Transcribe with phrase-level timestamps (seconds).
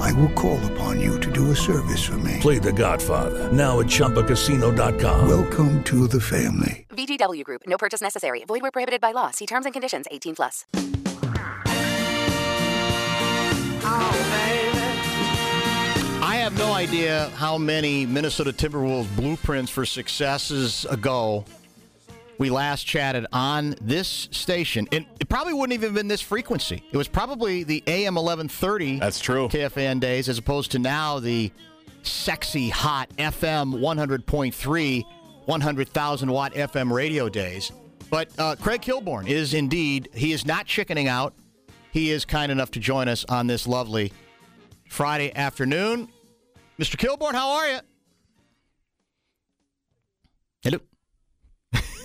[0.00, 2.38] I will call upon you to do a service for me.
[2.40, 5.28] Play The Godfather now at ChumbaCasino.com.
[5.28, 6.86] Welcome to the family.
[6.90, 7.62] VGW Group.
[7.66, 8.44] No purchase necessary.
[8.44, 9.30] Void where prohibited by law.
[9.30, 10.06] See terms and conditions.
[10.10, 10.66] 18 plus.
[13.84, 14.28] Oh,
[16.22, 21.44] I have no idea how many Minnesota Timberwolves blueprints for successes ago
[22.38, 24.88] we last chatted on this station.
[24.92, 26.82] And it probably wouldn't even have been this frequency.
[26.90, 29.48] It was probably the AM 1130 That's true.
[29.48, 31.52] KFN days as opposed to now the
[32.02, 35.04] sexy, hot FM 100.3,
[35.44, 37.70] 100,000 watt FM radio days.
[38.10, 41.34] But uh, Craig Kilborn is indeed, he is not chickening out.
[41.92, 44.12] He is kind enough to join us on this lovely
[44.88, 46.08] Friday afternoon.
[46.78, 46.96] Mr.
[46.96, 47.78] Kilborn, how are you?
[50.62, 50.78] Hello.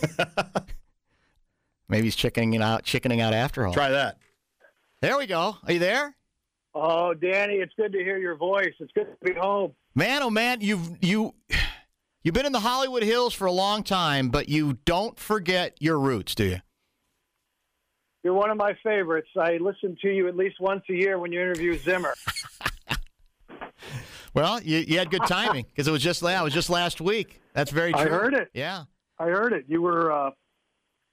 [1.90, 3.74] Maybe he's chickening out, chickening out after all.
[3.74, 4.18] Try that.
[5.02, 5.58] There we go.
[5.66, 6.16] Are you there?
[6.74, 8.74] Oh, Danny, it's good to hear your voice.
[8.80, 9.74] It's good to be home.
[9.96, 11.34] Man, oh man, you've you
[12.24, 16.00] you've been in the Hollywood Hills for a long time, but you don't forget your
[16.00, 16.58] roots, do you?
[18.24, 19.30] You're one of my favorites.
[19.40, 22.14] I listen to you at least once a year when you interview Zimmer.
[24.34, 27.02] Well, you, you had good timing because it was just yeah, it was just last
[27.02, 27.42] week.
[27.54, 28.02] That's very true.
[28.02, 28.50] I heard it.
[28.54, 28.84] Yeah.
[29.20, 29.66] I heard it.
[29.68, 30.32] You were uh,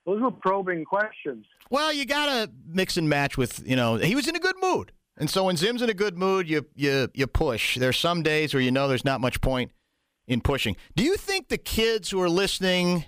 [0.07, 1.47] those were probing questions.
[1.71, 4.93] Well, you gotta mix and match with you know he was in a good mood,
[5.17, 7.79] and so when Zim's in a good mood, you you you push.
[7.79, 9.73] There's some days where you know there's not much point
[10.27, 10.77] in pushing.
[10.97, 13.05] Do you think the kids who are listening?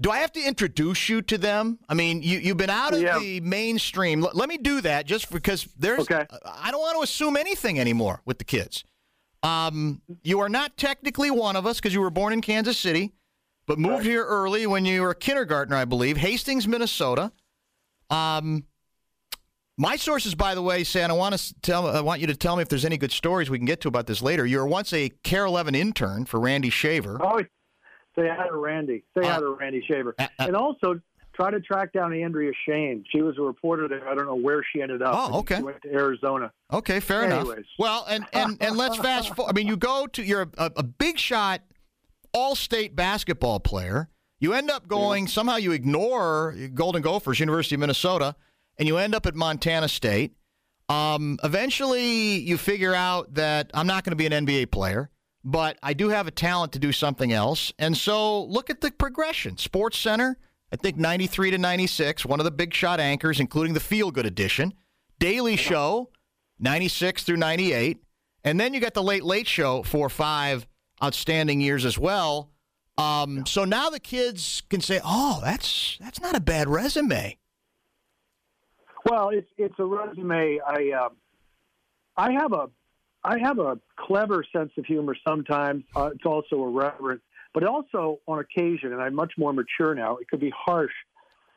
[0.00, 1.78] Do I have to introduce you to them?
[1.88, 3.18] I mean, you you've been out of Yeah.
[3.18, 4.24] the mainstream.
[4.24, 6.00] L- let me do that just because there's.
[6.00, 6.26] Okay.
[6.46, 8.82] I don't want to assume anything anymore with the kids.
[9.42, 13.12] Um, you are not technically one of us because you were born in Kansas City,
[13.70, 17.30] but moved here early when you were a kindergartner, I believe, Hastings, Minnesota.
[18.10, 18.64] Um,
[19.78, 22.56] my sources, by the way, say, I want to tell, I want you to tell
[22.56, 24.44] me if there's any good stories we can get to about this later.
[24.44, 27.20] You were once a KARE 11 intern for Randy Shaver.
[27.22, 27.38] Oh,
[28.18, 29.04] say hi to Randy.
[29.16, 30.16] Say hi Uh, to Randy Shaver.
[30.18, 31.00] uh, uh, and also
[31.32, 33.04] try to track down Andrea Shane.
[33.12, 34.08] She was a reporter there.
[34.08, 35.14] I don't know where she ended up.
[35.16, 35.58] Oh, okay.
[35.58, 36.50] She went to Arizona.
[36.72, 37.46] Okay, fair enough.
[37.78, 39.50] Well, and and and let's fast forward.
[39.50, 41.60] I mean, you go to you're a, a big shot,
[42.32, 44.08] all-state basketball player.
[44.38, 45.56] You end up going somehow.
[45.56, 48.34] You ignore Golden Gophers, University of Minnesota,
[48.78, 50.32] and you end up at Montana State.
[50.88, 55.10] Um, eventually, you figure out that I'm not going to be an NBA player,
[55.44, 57.72] but I do have a talent to do something else.
[57.78, 59.56] And so, look at the progression.
[59.58, 60.36] Sports Center,
[60.72, 64.26] I think 93 to 96, one of the big shot anchors, including the Feel Good
[64.26, 64.74] edition.
[65.18, 66.10] Daily Show,
[66.58, 67.98] 96 through 98.
[68.42, 70.66] And then you got the Late Late Show for five
[71.02, 72.50] outstanding years as well.
[72.98, 77.38] Um, so now the kids can say, "Oh, that's that's not a bad resume."
[79.08, 80.60] Well, it's it's a resume.
[80.66, 81.08] I uh,
[82.16, 82.68] I have a
[83.24, 85.84] I have a clever sense of humor sometimes.
[85.96, 87.22] Uh, it's also irreverent,
[87.54, 90.16] but also on occasion, and I'm much more mature now.
[90.16, 90.92] It could be harsh.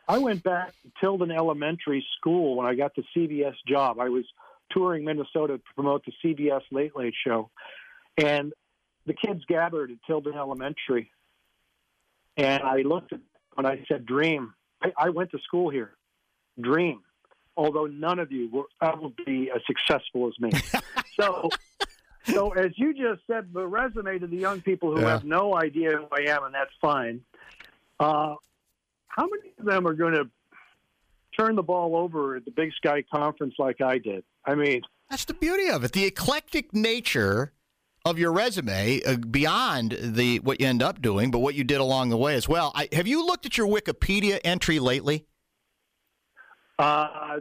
[0.08, 4.00] I went back to Tilden Elementary School when I got the CBS job.
[4.00, 4.26] I was
[4.72, 7.50] touring Minnesota to promote the CBS Late Late Show,
[8.18, 8.53] and
[9.06, 11.12] the kids gathered at Tilden Elementary,
[12.38, 13.19] and I looked at
[13.58, 15.94] and I said, "Dream." I, I went to school here.
[16.59, 17.02] Dream
[17.56, 20.52] although none of you will ever be as successful as me.
[21.19, 21.50] so,
[22.25, 25.09] so as you just said, the resume to the young people who Yeah.
[25.09, 27.22] have no idea who I am, and that's fine.
[28.00, 28.35] Uh,
[29.08, 30.28] how many of them are going to
[31.38, 34.24] turn the ball over at the Big Sky Conference like I did?
[34.46, 35.91] I mean, That's the beauty of it.
[35.91, 37.53] The eclectic nature
[38.06, 41.80] of your resume, uh, beyond the what you end up doing, but what you did
[41.80, 42.72] along the way as well.
[42.75, 45.26] I, have you looked at your Wikipedia entry lately?
[46.79, 47.40] uh,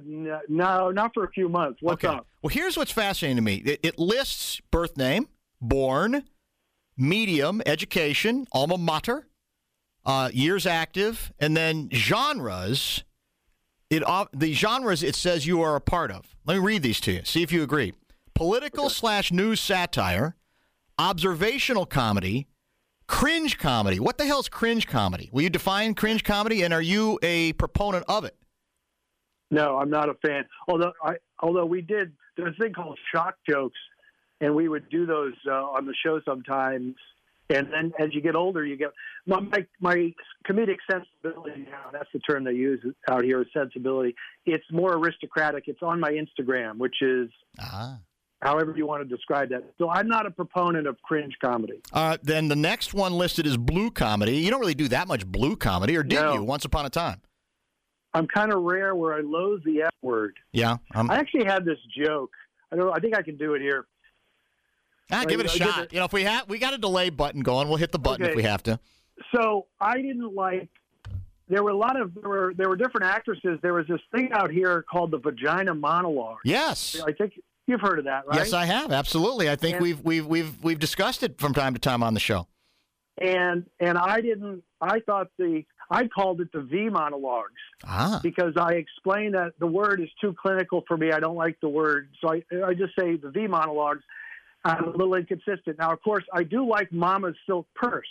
[0.49, 1.79] no, not for a few months.
[1.81, 2.17] What's okay.
[2.17, 2.26] up?
[2.43, 3.56] Well, here's what's fascinating to me.
[3.56, 5.29] It, it lists birth name,
[5.61, 6.25] born,
[6.97, 9.26] medium, education, alma mater,
[10.05, 13.05] uh, years active, and then genres.
[13.91, 16.35] It off- the genres it says you are a part of.
[16.47, 17.20] Let me read these to you.
[17.25, 17.94] See if you agree.
[18.35, 20.37] Political slash news satire,
[20.99, 22.49] observational comedy,
[23.06, 24.00] cringe comedy.
[24.00, 25.29] What the hell is cringe comedy?
[25.33, 28.37] Will you define cringe comedy, and are you a proponent of it?
[29.50, 30.44] No, I'm not a fan.
[30.69, 33.79] Although I, although we did, there's a thing called shock jokes,
[34.41, 36.95] and we would do those uh, on the show sometimes.
[37.50, 38.93] And then as you get older, you get
[39.27, 40.15] my my, my
[40.49, 41.91] comedic sensibility now.
[41.93, 42.81] That's the term they use
[43.11, 44.15] out here is sensibility.
[44.47, 45.65] It's more aristocratic.
[45.67, 47.29] It's on my Instagram, which is
[47.61, 47.99] Ah.
[48.43, 49.62] However you want to describe that.
[49.79, 51.81] So I'm not a proponent of cringe comedy.
[51.93, 54.37] Uh, then the next one listed is blue comedy.
[54.37, 56.35] You don't really do that much blue comedy, or did No.
[56.35, 56.43] you?
[56.43, 57.21] Once upon a time.
[58.15, 60.37] I'm kind of rare where I loathe the F word.
[60.53, 60.77] Yeah.
[60.94, 62.33] Um, I actually had this joke.
[62.71, 62.94] I don't.
[62.94, 63.87] I think I can do it here.
[65.11, 65.85] ah, give it a I- shot.
[65.85, 67.69] it- You know, if we have, we got a delay button going.
[67.69, 68.79] We'll hit the button if we have to.
[69.35, 70.69] So I didn't like.
[71.49, 73.59] There were a lot of there were there were different actresses.
[73.62, 76.38] There was this thing out here called the vagina monologue.
[76.45, 77.00] Yes.
[77.06, 77.35] I think
[77.67, 78.37] you've heard of that, right?
[78.37, 78.93] Yes, I have.
[78.93, 79.49] Absolutely.
[79.50, 82.20] I think And- we've we've we've we've discussed it from time to time on the
[82.20, 82.47] show.
[83.20, 84.62] and and I didn't.
[84.81, 88.20] I thought the I called it the V monologues Ah.
[88.23, 91.12] because I explained that the word is too clinical for me.
[91.12, 94.03] I don't like the word, so I I just say the V monologues.
[94.64, 95.76] I'm a little inconsistent.
[95.79, 98.06] Now, of course, I do like Mama's silk purse.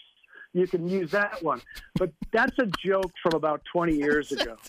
[0.53, 1.61] You can use that one,
[1.95, 4.57] but that's a joke from about 20 years ago.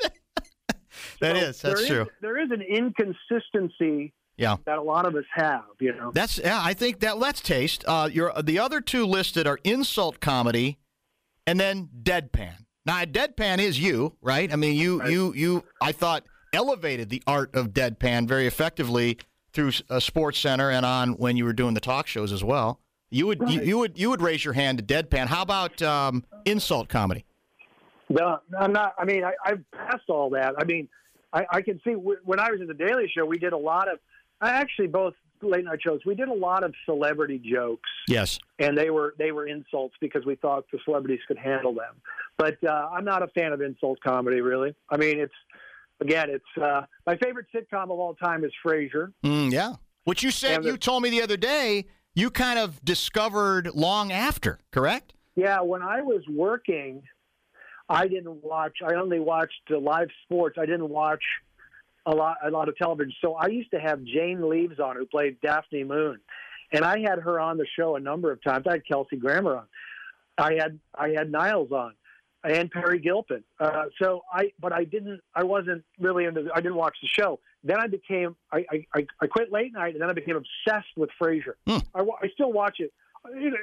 [1.21, 1.61] That So is.
[1.63, 2.07] That's true.
[2.21, 4.57] there is an inconsistency Yeah.
[4.65, 5.63] that a lot of us have.
[5.81, 6.11] You know.
[6.13, 6.61] That's yeah.
[6.63, 7.85] I think that let's taste.
[7.87, 10.79] Uh, your the other two listed are insult comedy,
[11.47, 12.55] and then deadpan.
[12.85, 14.53] Now, deadpan is you, right?
[14.53, 15.11] I mean, you Right.
[15.11, 15.65] you you.
[15.81, 19.19] I thought elevated the art of deadpan very effectively
[19.53, 22.81] through a Sports Center and on when you were doing the talk shows as well.
[23.11, 23.67] You would you, Right.
[23.67, 25.27] you would you would raise your hand to deadpan.
[25.27, 27.25] How about um, insult comedy?
[28.09, 28.95] No, I'm not.
[28.99, 30.55] I mean, I, I've passed all that.
[30.59, 30.89] I mean,
[31.33, 33.59] I, I can see w- when I was at the Daily Show, we did a
[33.59, 33.99] lot of.
[34.43, 36.01] I actually both late night shows.
[36.05, 38.39] We did a lot of celebrity jokes, Yes.
[38.59, 41.95] and they were they were insults because we thought the celebrities could handle them.
[42.39, 44.75] But uh, I'm not a fan of insult comedy, really.
[44.91, 45.33] I mean, it's
[46.01, 49.13] again, it's uh, my favorite sitcom of all time is Frasier.
[49.25, 49.75] Mm, yeah.
[50.05, 53.75] Which you said And the- you told me the other day you kind of discovered
[53.75, 55.15] long after, correct?
[55.37, 57.03] Yeah, when I was working,
[57.89, 58.79] I didn't watch.
[58.87, 60.59] I only watched uh, live sports.
[60.61, 61.23] I didn't watch
[62.07, 63.13] a lot a lot of television.
[63.21, 66.21] So I used to have Jane Leeves on, who played Daphne Moon,
[66.73, 68.67] and I had her on the show a number of times.
[68.69, 69.65] I had Kelsey Grammer on.
[70.39, 71.95] I had I had Niles on,
[72.45, 73.45] and Peri Gilpin.
[73.61, 75.21] Uh, so I, but I didn't.
[75.35, 76.49] I wasn't really into.
[76.55, 77.41] I didn't watch the show.
[77.63, 78.37] Then I became.
[78.51, 78.65] I
[78.95, 81.55] I, I quit late night, and then I became obsessed with Frasier.
[81.67, 81.79] Hmm.
[81.95, 82.93] I, I still watch it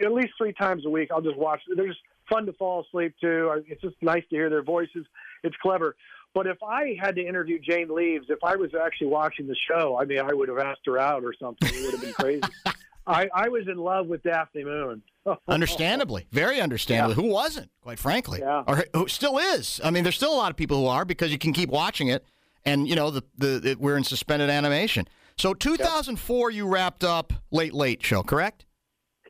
[0.04, 1.10] at least three times a week.
[1.12, 1.62] I'll just watch.
[1.76, 2.00] They're just
[2.30, 3.64] fun to fall asleep to.
[3.68, 5.06] It's just nice to hear their voices.
[5.44, 5.96] It's clever.
[6.34, 9.98] But if I had to interview Jane Leeves, if I was actually watching the show,
[10.00, 11.68] I mean, I would have asked her out or something.
[11.72, 12.42] It would have been crazy.
[13.08, 15.02] I, I was in love with Daphne Moon.
[15.48, 17.16] Understandably, very understandably.
[17.16, 18.64] Who wasn't, quite frankly, Yeah.
[18.68, 19.82] or who still is?
[19.84, 22.08] I mean, there's still a lot of people who are because you can keep watching
[22.10, 22.24] it,
[22.66, 25.08] and you know the the it, we're in suspended animation.
[25.38, 28.66] So 2004, you wrapped up Late Late Show, correct?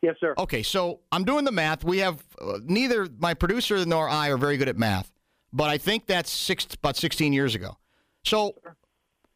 [0.01, 0.33] yes, sir.
[0.37, 1.83] Okay, so I'm doing the math.
[1.83, 5.11] We have uh, neither my producer nor I are very good at math,
[5.51, 7.77] but I think that's six about 16 years ago.
[8.23, 8.55] So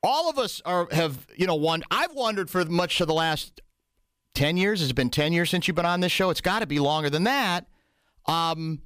[0.01, 1.83] all of us are have you know one.
[1.89, 3.61] I've wondered for much of the last
[4.35, 4.81] 10 years.
[4.81, 6.29] Has it been 10 years since you've been on this show?
[6.29, 7.67] It's got to be longer than that.
[8.25, 8.81] Um,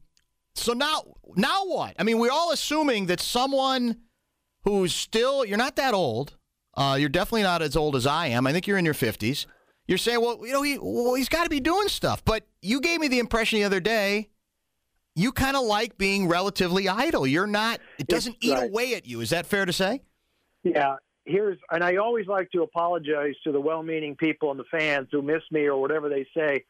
[0.55, 1.03] so now
[1.35, 1.95] now what?
[1.99, 3.97] I mean, we're all assuming that someone
[4.63, 6.35] who's still you're not that old.
[6.75, 8.45] Uh, you're definitely not as old as I am.
[8.45, 9.47] I think you're in your 50s.
[9.87, 12.23] You're saying, well, you know, he, well, he's got to be doing stuff.
[12.23, 14.29] But you gave me the impression the other day
[15.17, 17.25] you kind of like being relatively idle.
[17.25, 18.69] You're not, it doesn't eat right.
[18.69, 19.19] away at you.
[19.21, 20.03] Is that fair to say?
[20.63, 20.97] Yeah.
[21.25, 25.23] Here's, and I always like to apologize to the well-meaning people and the fans who
[25.23, 26.63] miss me or whatever they say.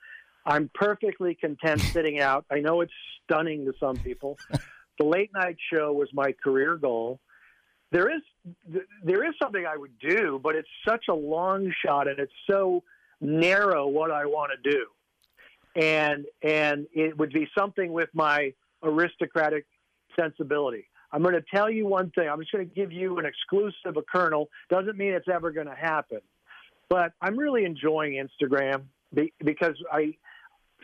[0.46, 2.46] I'm perfectly content sitting out.
[2.50, 2.94] I know it's
[3.26, 4.38] stunning to some people.
[4.98, 7.20] the late night show was my career goal.
[7.92, 8.22] There is,
[9.04, 12.82] there is something I would do, but it's such a long shot and it's so
[13.20, 14.86] narrow what I want to do.
[15.78, 18.54] And, and it would be something with my
[18.84, 19.66] aristocratic
[20.20, 20.86] sensibility.
[21.12, 22.28] I'm going to tell you one thing.
[22.28, 24.50] I'm just going to give you an exclusive, a kernel.
[24.70, 26.20] Doesn't mean it's ever going to happen.
[26.90, 28.84] But I'm really enjoying Instagram
[29.44, 30.16] because I,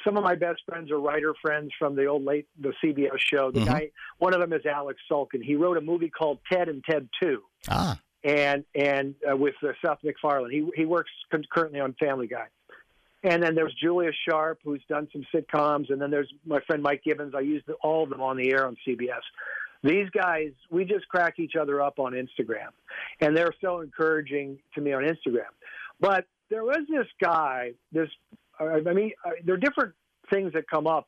[0.06, 3.52] some of my best friends are writer friends from the old late the CBS show.
[3.52, 3.66] The Mhm.
[3.66, 5.42] guy, one of them is Alex Sulkin.
[5.44, 9.70] He wrote a movie called Ted and Ted Two, Ah, and and uh, with uh,
[9.86, 10.52] Seth MacFarlane.
[10.52, 11.12] He he works
[11.52, 12.48] currently on Family Guy.
[13.24, 17.04] And then there's Julia Sharp, who's done some sitcoms, and then there's my friend Mike
[17.04, 17.34] Gibbons.
[17.36, 19.22] I used all of them on the air on CBS.
[19.82, 22.70] These guys, we just crack each other up on Instagram,
[23.22, 25.52] and they're so encouraging to me on Instagram.
[26.00, 28.10] But there was this guy, this
[28.60, 29.94] I mean, uh, there are different
[30.30, 31.08] things that come up,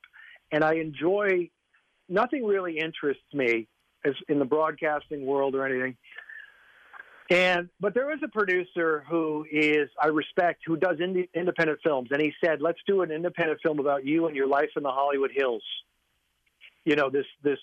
[0.51, 1.50] and I enjoy.
[2.07, 3.67] Nothing really interests me
[4.05, 5.98] as in the broadcasting world or anything.
[7.29, 12.10] And but there was a producer who is I respect who does indie, independent films,
[12.12, 14.91] and he said, "Let's do an independent film about you and your life in the
[14.91, 15.63] Hollywood Hills."
[16.84, 17.58] You know, this this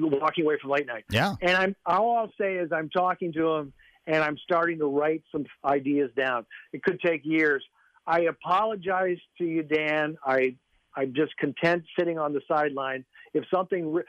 [0.00, 1.04] walking away from late night.
[1.10, 1.34] Yeah.
[1.42, 3.74] And I'm all I'll say is I'm talking to him,
[4.06, 6.46] and I'm starting to write some ideas down.
[6.72, 7.62] It could take years.
[8.06, 10.16] I apologize to you, Dan.
[10.24, 10.56] I
[10.96, 13.04] I'm just content sitting on the sideline.
[13.34, 14.00] If something,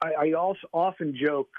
[0.00, 1.50] I, I also often joke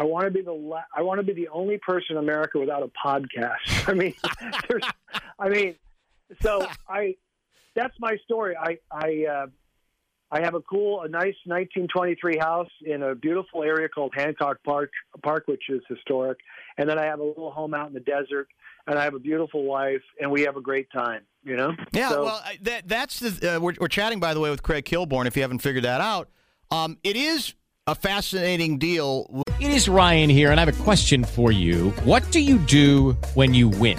[0.00, 2.58] I want to be the la- I want to be the only person in America
[2.58, 3.58] without a podcast.
[3.88, 4.14] I mean,
[4.68, 4.82] there's,
[5.38, 5.74] I mean,
[6.40, 7.16] so I
[7.76, 8.56] that's my story.
[8.56, 9.46] I I uh,
[10.32, 14.90] I have a cool, a nice 1923 house in a beautiful area called Hancock Park,
[15.22, 16.38] Park, which is historic,
[16.78, 18.48] and then I have a little home out in the desert,
[18.86, 21.22] and I have a beautiful wife, and we have a great time.
[21.42, 21.72] You know?
[21.92, 22.08] Yeah.
[22.10, 24.84] So- well, I- that that's the uh, we're, we're chatting by the way with Craig
[24.86, 25.26] Kilborn.
[25.26, 26.28] If you haven't figured that out,
[26.70, 27.54] um, it is
[27.90, 29.42] a fascinating deal.
[29.58, 31.90] It is Ryan here, and I have a question for you.
[32.04, 33.98] What do you do when you win?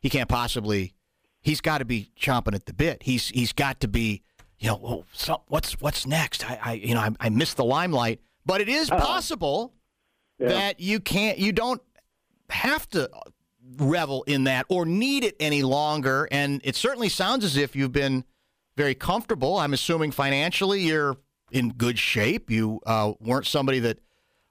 [0.00, 0.94] he can't possibly
[1.40, 3.02] he's got to be chomping at the bit.
[3.02, 4.22] He's he's got to be
[4.58, 6.48] you know well, so what's what's next?
[6.48, 9.74] I, I you know I, I missed the limelight, but it is possible
[10.38, 10.48] Yeah.
[10.48, 11.82] that you can't you don't
[12.50, 13.10] have to
[13.76, 16.26] revel in that or need it any longer.
[16.30, 18.24] And it certainly sounds as if you've been
[18.76, 19.58] very comfortable.
[19.58, 21.16] I'm assuming financially you're
[21.50, 22.50] in good shape.
[22.50, 23.98] You uh, weren't somebody that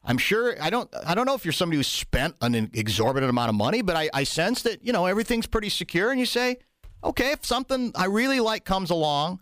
[0.07, 3.49] I'm sure I don't I don't know if you're somebody who spent an exorbitant amount
[3.49, 6.57] of money, but I, I sense that you know everything's pretty secure, and you say,
[7.03, 9.41] okay, if something I really like comes along,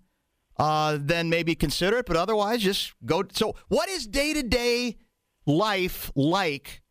[0.58, 2.08] uh, then maybe consider it.
[2.08, 3.24] But otherwise, just go.
[3.32, 4.98] So, what is day to day
[5.46, 6.82] life like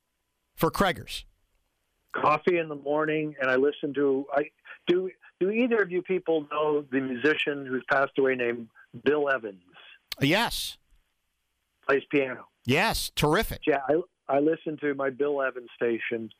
[0.55, 1.25] for Craigers?
[2.15, 4.45] coffee in the morning and I listen to I
[4.87, 8.69] do do either of you people know the musician who's passed away named
[9.05, 9.61] Bill Evans
[10.21, 10.79] Yes,
[11.89, 12.47] plays piano.
[12.65, 13.61] Yes, terrific.
[13.67, 16.31] Yeah, I I listen to my Bill Evans station.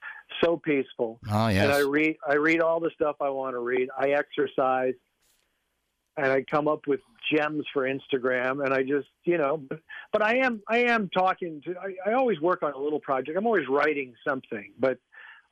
[0.43, 1.21] So peaceful.
[1.31, 1.65] Oh yes.
[1.65, 3.89] And I read I read all the stuff I want to read.
[3.97, 4.95] I exercise
[6.17, 7.01] and I come up with
[7.33, 9.81] gems for Instagram and I just, you know, but,
[10.13, 13.37] but I am I am talking to I, I always work on a little project.
[13.37, 14.99] I'm always writing something, but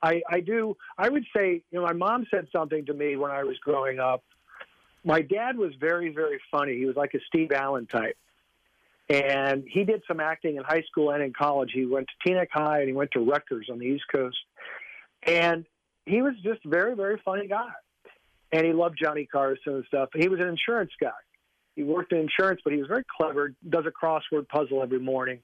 [0.02, 3.30] I, I do I would say, you know, my mom said something to me when
[3.30, 4.24] I was growing up.
[5.04, 6.76] My dad was very, very funny.
[6.76, 8.16] He was like a Steve Allen type.
[9.12, 11.70] And he did some acting in high school and in college.
[11.74, 14.38] He went to Teaneck High and he went to Rutgers on the East Coast.
[15.24, 15.66] And
[16.06, 17.68] he was just very, very funny guy.
[18.52, 20.08] And he loved Johnny Carson and stuff.
[20.16, 21.10] He was an insurance guy.
[21.76, 25.40] He worked in insurance, but he was very clever, does a crossword puzzle every morning.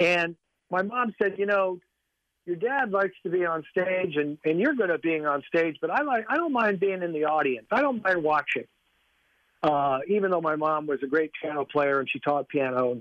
[0.00, 0.34] And
[0.68, 1.78] my mom said, you know,
[2.46, 5.76] your dad likes to be on stage and, and you're good at being on stage,
[5.80, 7.68] but I like I don't mind being in the audience.
[7.70, 8.64] I don't mind watching.
[9.62, 13.00] Uh, even though my mom was a great piano player and she taught piano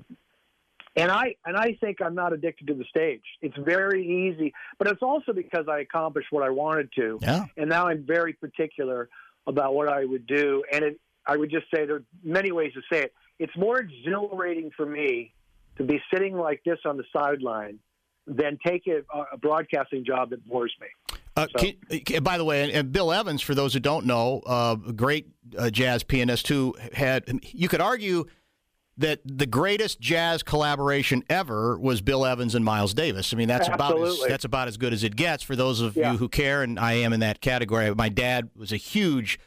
[0.98, 3.22] and I and I think I'm not addicted to the stage.
[3.42, 7.46] It's very easy, but it's also because I accomplished what I wanted to, yeah.
[7.56, 9.08] and now I'm very particular
[9.46, 10.64] about what I would do.
[10.74, 13.14] And it, I would just say there are many ways to say it.
[13.38, 15.34] It's more exhilarating for me
[15.78, 17.78] to be sitting like this on the sideline
[18.26, 21.17] than take a, a broadcasting job that bores me.
[21.38, 24.06] Uh, So- can- can- by the way, and, and Bill Evans, for those who don't
[24.06, 25.28] know, uh, a great
[25.58, 28.26] uh, jazz pianist who had, you could argue
[28.98, 33.32] that the greatest jazz collaboration ever was Bill Evans and Miles Davis.
[33.32, 35.96] I mean, that's about as, that's about as good as it gets for those of
[35.96, 36.14] Yeah.
[36.14, 37.94] you who care, and I am in that category.
[37.94, 39.40] My dad was a huge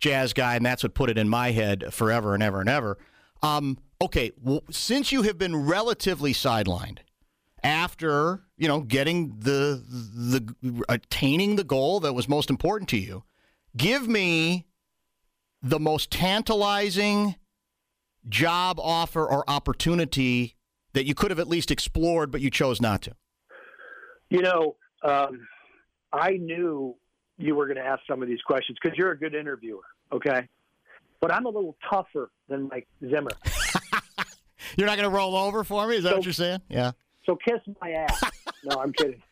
[0.00, 2.98] jazz guy, and that's what put it in my head forever and ever and ever.
[3.42, 6.98] Um, okay, well, since you have been relatively sidelined,
[7.66, 13.24] after you know getting the the attaining the goal that was most important to you.
[13.76, 14.66] Give me
[15.62, 17.34] the most tantalizing
[18.28, 20.54] job offer or opportunity
[20.92, 23.12] that you could have at least explored but you chose not to.
[24.30, 25.46] You know, um,
[26.12, 26.96] I knew
[27.36, 29.82] you were going to ask some of these questions because you're a good interviewer,
[30.12, 30.48] okay?
[31.20, 33.30] But I'm a little tougher than Mike Zimmer.
[34.76, 35.96] you're not going to roll over for me?
[35.96, 36.60] Is that So- what you're saying?
[36.68, 36.92] Yeah
[37.26, 38.22] So kiss my ass.
[38.64, 39.22] No, I'm kidding.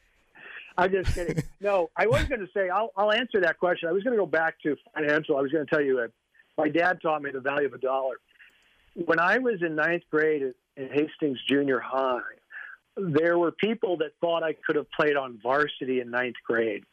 [0.77, 1.43] I'm just kidding.
[1.61, 3.89] No, I was going to say I'll, I'll answer that question.
[3.89, 5.39] I was going to go back to financial.
[5.39, 6.11] I was going to tell you that
[6.59, 8.17] my dad taught me the value of a dollar.
[8.95, 12.21] When I was in ninth grade at, at Hastings Junior High,
[12.97, 16.85] there were people that thought I could have played on varsity in ninth grade.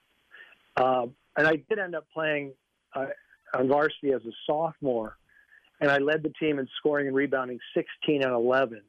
[0.75, 2.53] Uh, and I did end up playing
[2.95, 3.07] uh,
[3.53, 5.17] on varsity as a sophomore,
[5.79, 8.81] and I led the team in scoring and rebounding 16 and 11.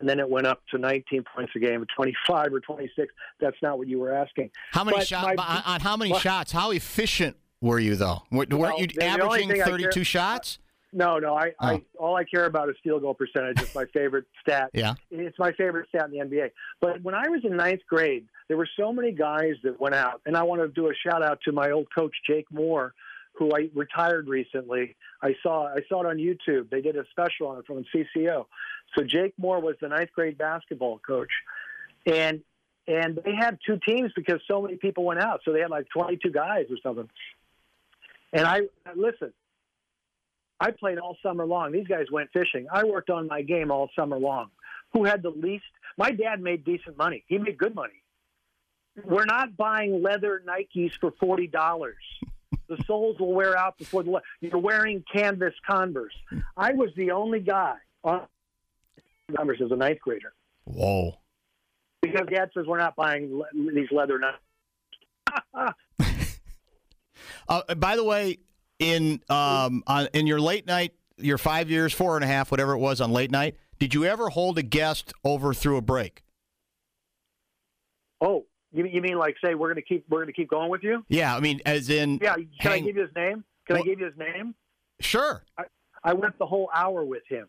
[0.00, 3.12] And then it went up to 19 points a game, 25 or 26.
[3.40, 4.50] That's not what you were asking.
[4.72, 5.38] How many shots?
[5.38, 6.50] On, how many Well- shots?
[6.52, 8.22] How efficient were you though?
[8.30, 10.58] Weren't Well, you the- the only averaging thing I care- 32 shots?
[10.94, 11.34] No, no.
[11.34, 11.66] I, Oh.
[11.68, 13.60] I all I care about is field goal percentage.
[13.62, 14.70] It's my favorite stat.
[14.74, 14.94] Yeah.
[15.10, 16.50] It's my favorite stat in the NBA.
[16.80, 20.20] But when I was in ninth grade, there were so many guys that went out,
[20.26, 22.92] and I want to do a shout out to my old coach Jake Moore,
[23.34, 24.96] who I retired recently.
[25.22, 26.70] I saw I saw it on YouTube.
[26.70, 28.46] They did a special on it from CCO.
[28.94, 31.30] So Jake Moore was the ninth grade basketball coach,
[32.06, 32.42] and
[32.86, 35.40] and they had two teams because so many people went out.
[35.44, 37.08] So they had like 22 guys or something.
[38.32, 38.62] And I
[38.94, 39.32] listen.
[40.58, 41.72] I played all summer long.
[41.72, 42.66] These guys went fishing.
[42.72, 44.50] I worked on my game all summer long.
[44.92, 45.64] Who had the least?
[45.98, 47.24] My dad made decent money.
[47.26, 48.02] He made good money.
[49.04, 51.96] We're not buying leather Nikes for forty dollars.
[52.68, 54.20] The soles will wear out before the.
[54.40, 56.14] You're wearing canvas Converse.
[56.56, 58.26] I was the only guy on
[59.36, 60.32] Converse as a ninth grader
[60.64, 61.18] Whoa.
[62.00, 65.72] because Dad says we're not buying le- these leather Nikes.
[67.48, 68.38] Uh, by the way,
[68.78, 72.72] in um, on, in your late night, your five years, four and a half, whatever
[72.72, 76.22] it was on late night, did you ever hold a guest over through a break?
[78.20, 81.04] Oh, you, you mean like say we're gonna keep we're gonna keep going with you?
[81.08, 82.34] Yeah, I mean, as in, Yeah.
[82.34, 83.44] Can hang- I give you his name?
[83.66, 84.54] Can Well- I give you his name?
[85.00, 85.44] sure.
[86.04, 87.46] I went the whole hour with him.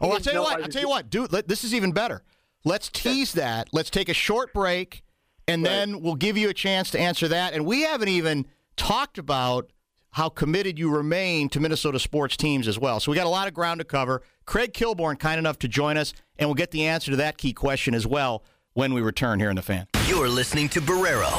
[0.00, 0.60] He Oh, I'll tell you what.
[0.60, 1.32] I I'll tell you what, dude.
[1.32, 2.22] Let, this is even better.
[2.64, 3.68] Let's tease that.
[3.72, 5.02] Let's take a short break,
[5.48, 5.68] and Right.
[5.70, 7.52] then we'll give you a chance to answer that.
[7.54, 9.70] And we haven't even talked about
[10.12, 13.00] how committed you remain to Minnesota sports teams as well.
[13.00, 14.22] So we got a lot of ground to cover.
[14.46, 17.52] Craig Kilborn, kind enough to join us, and we'll get the answer to that key
[17.52, 18.44] question as well
[18.74, 19.86] when we return here in the fan.
[20.18, 21.32] You're listening to Barreiro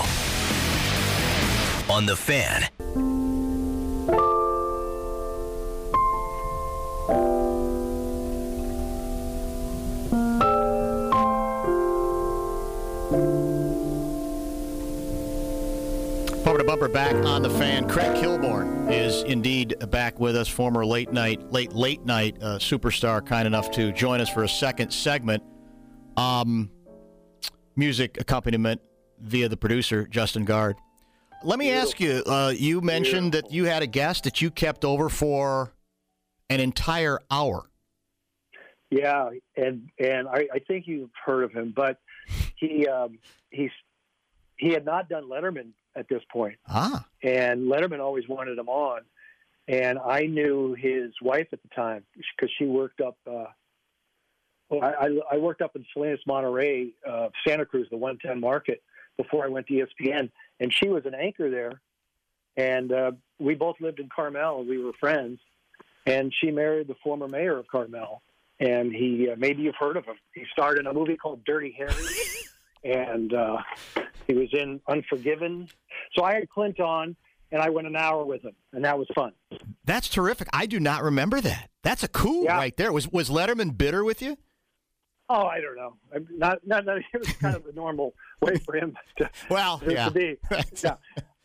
[1.90, 2.70] on the fan.
[16.46, 17.86] Bumper to bumper back on the fan.
[17.89, 23.26] Craig Kilborn is indeed back with us, former late night, late late night uh, superstar,
[23.26, 25.44] kind enough to join us for a second segment.
[26.15, 26.72] Um,
[27.80, 28.82] music accompaniment
[29.20, 30.76] via the producer Justin Guard.
[31.44, 32.22] Let me ask you.
[32.26, 35.74] Uh, you mentioned that you had a guest that you kept over for
[36.50, 37.70] an entire hour.
[38.92, 41.98] Yeah, and and I, I think you've heard of him, but
[42.56, 43.20] he um,
[43.52, 43.72] he's
[44.58, 49.02] he had not done Letterman at this point, Ah, and Letterman always wanted him on,
[49.68, 52.04] and I knew his wife at the time
[52.36, 53.18] because she worked up.
[53.30, 53.46] Uh,
[54.69, 58.82] well, I, I I worked up in Salinas, Monterey, uh, Santa Cruz, the 110 market
[59.17, 60.29] before I went to ESPN,
[60.60, 61.82] and she was an anchor there,
[62.55, 65.39] and uh, we both lived in Carmel, and we were friends,
[66.05, 68.21] and she married the former mayor of Carmel,
[68.60, 70.15] and he uh, maybe you've heard of him.
[70.34, 71.93] He starred in a movie called Dirty Harry,
[72.84, 73.58] and uh,
[74.27, 75.67] he was in Unforgiven.
[76.15, 77.15] So I had Clint on,
[77.51, 79.34] and I went an hour with him, and that was fun.
[79.86, 80.47] that's terrific.
[80.53, 81.69] I do not remember that.
[81.84, 82.55] That's a coup Yeah.
[82.58, 82.91] right there.
[82.93, 84.38] Was was Letterman bitter with you?
[85.30, 85.96] Oh, I don't know.
[86.13, 89.82] I'm Not, not, not, it was kind of the normal way for him to, Well,
[89.88, 90.06] yeah.
[90.06, 90.38] to be.
[90.84, 90.96] Yeah.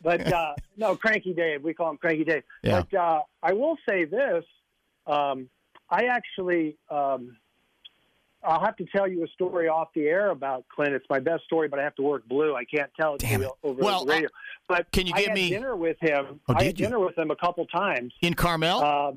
[0.03, 1.63] But uh, no, Cranky Dave.
[1.63, 2.43] We call him Cranky Dave.
[2.63, 2.83] Yeah.
[2.91, 4.45] But uh, I will say this:
[5.07, 5.49] um,
[5.89, 7.39] I actually, um,
[8.47, 10.93] I'll have to tell you a story off the air about Clint.
[10.93, 12.55] It's my best story, but I have to work blue.
[12.55, 13.53] I can't tell it to Damn you it.
[13.63, 14.29] over Well, the radio.
[14.69, 16.39] But can you I give me- dinner with him?
[16.49, 16.87] Oh, I did had you?
[16.87, 18.13] dinner with him a couple times.
[18.21, 18.81] In Carmel?
[18.81, 19.13] Uh,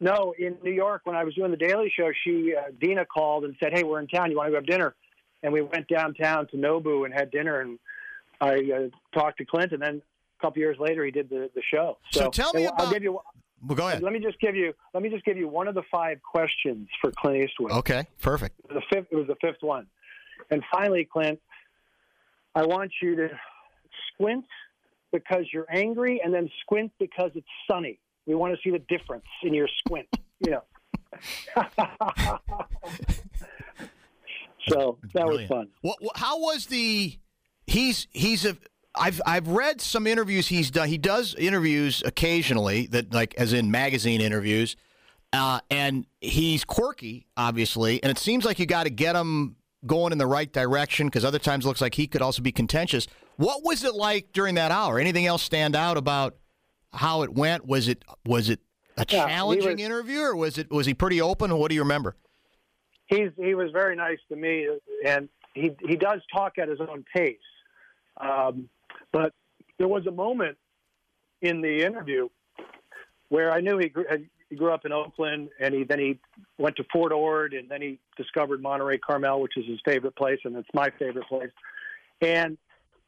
[0.00, 3.44] no, in New York, when I was doing the Daily Show, she uh, Dina called
[3.44, 4.30] and said, "Hey, we're in town.
[4.30, 4.94] You want to go have dinner?"
[5.42, 7.60] And we went downtown to Nobu and had dinner.
[7.60, 7.78] And
[8.40, 10.02] I uh, talked to Clint, and then
[10.38, 11.98] a couple years later, he did the the show.
[12.12, 13.12] So tell me and I'll about- give you.
[13.66, 14.02] well, go ahead.
[14.02, 14.72] Let me just give you.
[14.94, 17.72] Let me just give you one of the five questions for Clint Eastwood.
[17.72, 18.56] Okay, perfect.
[18.68, 19.06] The fifth.
[19.10, 19.86] It was the fifth one.
[20.50, 21.40] And finally, Clint,
[22.54, 23.28] I want you to
[24.12, 24.44] squint
[25.12, 27.98] because you're angry, and then squint because it's sunny.
[28.28, 30.06] We want to see the difference in your squint.
[30.46, 30.62] You know.
[34.68, 35.66] so that was fun.
[35.80, 35.98] What?
[36.14, 37.18] How was the?
[37.66, 38.56] He's he's a.
[38.94, 40.86] I've I've read some interviews he's done.
[40.88, 44.76] He does interviews occasionally that like as in magazine interviews,
[45.32, 48.00] uh, and he's quirky, obviously.
[48.00, 51.24] And it seems like you got to get him going in the right direction because
[51.24, 53.08] other times it looks like he could also be contentious.
[53.38, 55.00] What was it like during that hour?
[55.00, 56.36] Anything else stand out about
[56.92, 57.66] how it went?
[57.66, 58.60] Was it was it
[58.96, 61.56] a Yeah, challenging was- interview or was it was he pretty open?
[61.56, 62.16] What do you remember?
[63.06, 64.68] He's he was very nice to me,
[65.04, 67.36] and he he does talk at his own pace.
[68.18, 68.68] Um,
[69.12, 69.32] but
[69.78, 70.58] there was a moment
[71.40, 72.28] in the interview
[73.28, 74.04] where I knew he grew,
[74.50, 76.18] he grew up in Oakland, and he then he
[76.58, 80.40] went to Fort Ord, and then he discovered Monterey Carmel, which is his favorite place,
[80.44, 81.50] and it's my favorite place.
[82.20, 82.58] And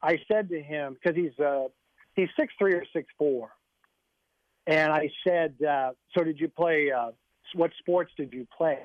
[0.03, 1.64] I said to him because he's uh,
[2.14, 3.51] he's six three or six four,
[4.66, 6.90] and I said, uh, "So did you play?
[6.90, 7.12] Uh,
[7.55, 8.79] what sports did you play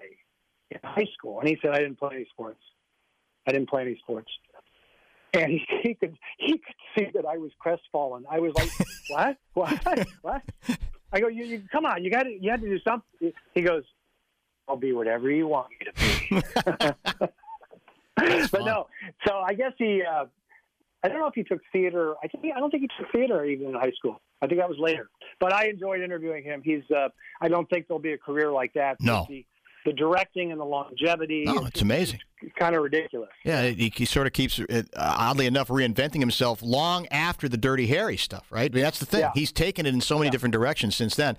[0.71, 2.61] in high school?" And he said, "I didn't play any sports.
[3.47, 4.31] I didn't play any sports."
[5.33, 8.25] And he, he could he could see that I was crestfallen.
[8.29, 8.69] I was like,
[9.09, 9.37] "What?
[9.53, 10.07] What?
[10.21, 10.41] What?"
[11.11, 12.03] I go, "You, you come on!
[12.03, 13.83] You got to you had to do something." He goes,
[14.67, 17.29] "I'll be whatever you want me to be."
[18.51, 18.87] but no,
[19.27, 20.01] so I guess he.
[20.03, 20.25] Uh,
[21.03, 22.15] I don't know if he took theater.
[22.23, 24.21] I think I don't think he took theater even in high school.
[24.41, 25.09] I think that was later.
[25.39, 26.61] But I enjoyed interviewing him.
[26.63, 26.83] He's.
[26.95, 27.09] Uh,
[27.41, 28.97] I don't think there'll be a career like that.
[28.99, 29.25] No.
[29.29, 29.45] The,
[29.85, 31.43] the directing and the longevity.
[31.45, 32.19] No, it's amazing.
[32.41, 33.29] It's kind of ridiculous.
[33.43, 37.85] Yeah, he, he sort of keeps, uh, oddly enough, reinventing himself long after the Dirty
[37.87, 38.71] Harry stuff, right?
[38.71, 39.19] I mean, that's the thing.
[39.19, 39.31] Yeah.
[39.35, 41.37] He's taken it in so many different directions since then.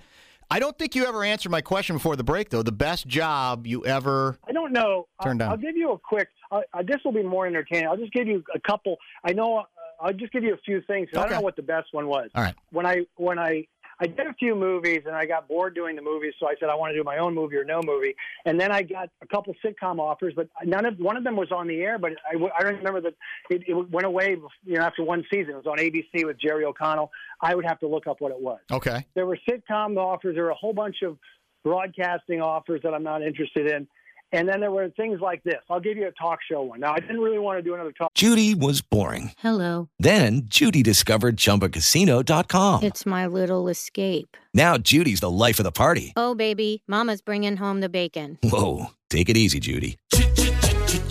[0.49, 2.63] I don't think you ever answered my question before the break, though.
[2.63, 4.37] The best job you ever.
[4.47, 5.07] I don't know.
[5.21, 5.51] Turn I'll, down.
[5.51, 6.29] I'll give you a quick.
[6.49, 7.87] Uh, this will be more entertaining.
[7.87, 8.95] I'll just give you a couple.
[9.25, 9.65] I know.
[9.99, 11.09] I'll just give you a few things.
[11.11, 12.29] 'cause I don't know what the best one was.
[12.35, 12.55] All right.
[12.71, 13.67] When I when I
[13.99, 16.69] I did a few movies and I got bored doing the movies, so I said
[16.69, 18.15] I want to do my own movie or no movie.
[18.45, 21.51] And then I got a couple sitcom offers, but none of one of them was
[21.51, 21.97] on the air.
[21.97, 23.15] But I, I don't remember that
[23.49, 24.37] it, it went away.
[24.65, 27.11] You know, after one season, it was on ABC with Jerry O'Connell.
[27.41, 29.03] I would have to look up what it was Okay.
[29.15, 30.35] there were sitcom offers.
[30.35, 31.17] There were a whole bunch of
[31.63, 33.87] broadcasting offers that I'm not interested in.
[34.31, 35.59] And then there were things like this.
[35.69, 36.79] I'll give you a talk show one.
[36.79, 38.13] Now, I didn't really want to do another talk.
[38.13, 39.31] Judy was boring.
[39.37, 39.89] Hello.
[39.99, 42.83] Then Judy discovered ChumbaCasino.com.
[42.83, 44.35] It's my little escape.
[44.53, 46.13] Now Judy's the life of the party.
[46.15, 48.37] Oh, baby, Mama's bringing home the bacon.
[48.43, 49.97] Whoa, take it easy, Judy.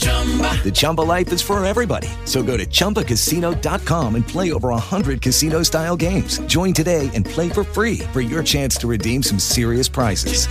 [0.06, 2.08] The Chumba life is for everybody.
[2.24, 6.38] So go to ChumbaCasino.com and play over 100 casino style games.
[6.46, 10.46] Join today and play for free for your chance to redeem some serious prizes.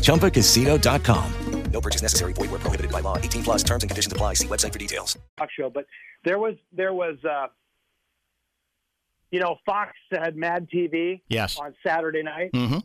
[0.00, 1.32] ChumbaCasino.com.
[1.72, 2.32] No purchase necessary.
[2.32, 3.16] Void where prohibited by law.
[3.16, 4.34] 18 plus terms and conditions apply.
[4.34, 5.16] See website for details.
[5.38, 5.86] Fox show, but
[6.24, 7.46] there was there was uh,
[9.30, 11.56] you know Fox had Mad TV Yes.
[11.60, 12.78] on Saturday night, Mm-hmm.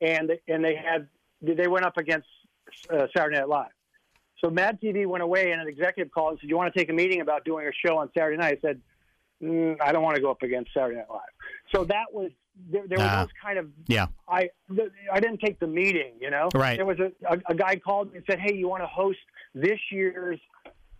[0.00, 1.06] and and they had
[1.42, 2.26] they went up against
[2.90, 3.66] uh, Saturday Night Live.
[4.42, 6.90] So Mad TV went away, and an executive called and said, "You want to take
[6.90, 8.80] a meeting about doing a show on Saturday night?" I said,
[9.42, 11.20] mm, "I don't want to go up against Saturday Night Live."
[11.74, 12.30] So that was
[12.70, 12.86] there.
[12.86, 13.20] There Ah.
[13.20, 14.06] were those kind of Yeah.
[14.28, 14.50] I
[15.12, 16.48] I didn't take the meeting, you know.
[16.54, 16.76] Right.
[16.76, 19.18] There was a, a, a guy called and said, "Hey, you want to host
[19.54, 20.38] this year's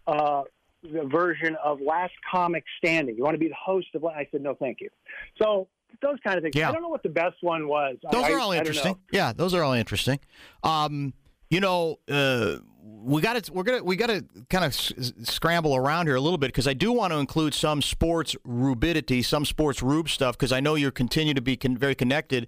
[0.06, 0.42] uh,
[0.82, 3.16] the version of Last Comic Standing?
[3.16, 4.88] You want to be the host of?" la-" I said, "No, thank you."
[5.40, 5.68] So
[6.02, 6.54] those kind of things.
[6.56, 6.68] Yeah.
[6.68, 7.96] I don't know what the best one was.
[8.12, 8.92] Those I, are all I- I interesting.
[8.92, 8.98] know.
[9.12, 10.20] Yeah, those are all interesting.
[10.62, 11.12] Um,
[11.48, 12.56] you know, uh,
[12.88, 16.20] we got to we're gonna we got to kind of s- scramble around here a
[16.20, 20.36] little bit because I do want to include some sports rubidity, some sports rube stuff
[20.38, 22.46] because I know you continue to be con- very connected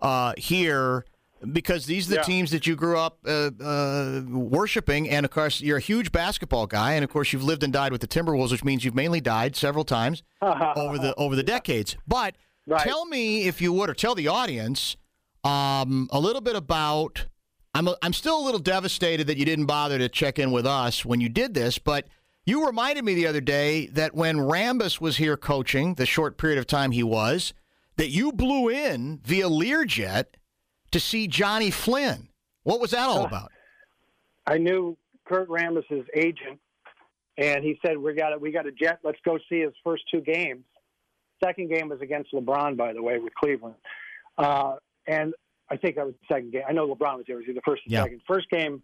[0.00, 1.04] uh, here.
[1.52, 2.22] Because these are the Yeah.
[2.22, 6.66] teams that you grew up uh, uh, worshiping, and of course you're a huge basketball
[6.66, 9.20] guy, and of course you've lived and died with the Timberwolves, which means you've mainly
[9.20, 11.94] died several times over the over the decades.
[12.08, 12.80] But Right.
[12.80, 14.96] tell me if you would, or tell the audience
[15.44, 17.26] um, a little bit about.
[17.76, 20.66] I'm a, I'm still a little devastated that you didn't bother to check in with
[20.66, 22.06] us when you did this, but
[22.46, 26.58] you reminded me the other day that when Rambis was here coaching, the short period
[26.58, 27.52] of time he was,
[27.96, 30.24] that you blew in via Learjet
[30.90, 32.30] to see Jonny Flynn.
[32.62, 33.52] What was that all about?
[34.46, 36.58] I knew Kurt Rambis's agent,
[37.36, 38.40] and he said, "We got it.
[38.40, 39.00] We got a jet.
[39.04, 40.64] Let's go see his first two games."
[41.44, 43.74] Second game was against LeBron, by the way, with Cleveland,
[44.38, 45.34] uh, and
[45.70, 46.62] I think that was the second game.
[46.68, 47.40] I know LeBron was there.
[47.40, 48.02] It was the first and Yeah.
[48.04, 48.20] second.
[48.26, 48.82] First game,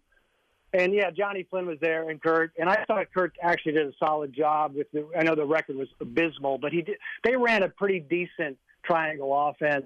[0.73, 2.51] and yeah, Jonny Flynn was there, and Kurt.
[2.57, 4.75] And I thought Kurt actually did a solid job.
[4.75, 6.97] With the, I know the record was abysmal, but he did.
[7.23, 9.85] They ran a pretty decent triangle offense.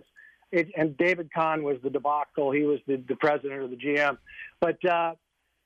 [0.51, 2.51] It, and David Kahn was the debacle.
[2.51, 4.17] He was the, the president or the GM.
[4.61, 5.15] But uh,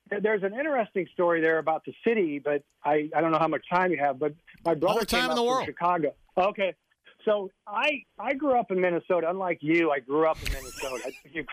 [0.09, 3.63] there's an interesting story there about the city, but I, I don't know how much
[3.69, 4.17] time you have.
[4.17, 4.33] But
[4.65, 5.65] my brother the time came in the from world.
[5.65, 6.13] Chicago.
[6.35, 6.73] Okay,
[7.25, 9.29] so I I grew up in Minnesota.
[9.29, 11.11] Unlike you, I grew up in Minnesota.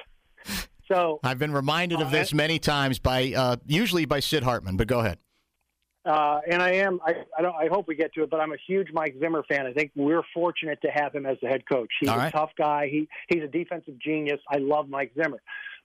[0.89, 4.77] so I've been reminded of Uh, this many times by uh, usually by Sid Hartman,
[4.77, 5.19] but go ahead.
[6.05, 7.01] uh, and I am.
[7.05, 7.55] I, I don't.
[7.55, 9.67] I hope we get to it, but I'm a huge Mike Zimmer fan.
[9.67, 11.91] I think we're fortunate to have him as the head coach.
[12.01, 12.89] He's All a tough guy.
[12.91, 14.41] He he's a defensive genius.
[14.51, 15.41] I love Mike Zimmer,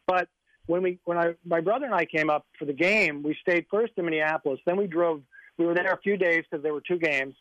[0.07, 0.27] but
[0.67, 3.65] when we when I my brother and I came up for the game, we stayed
[3.69, 4.59] first in Minneapolis.
[4.65, 5.21] Then we drove.
[5.57, 7.35] We were there a few days because there were two games,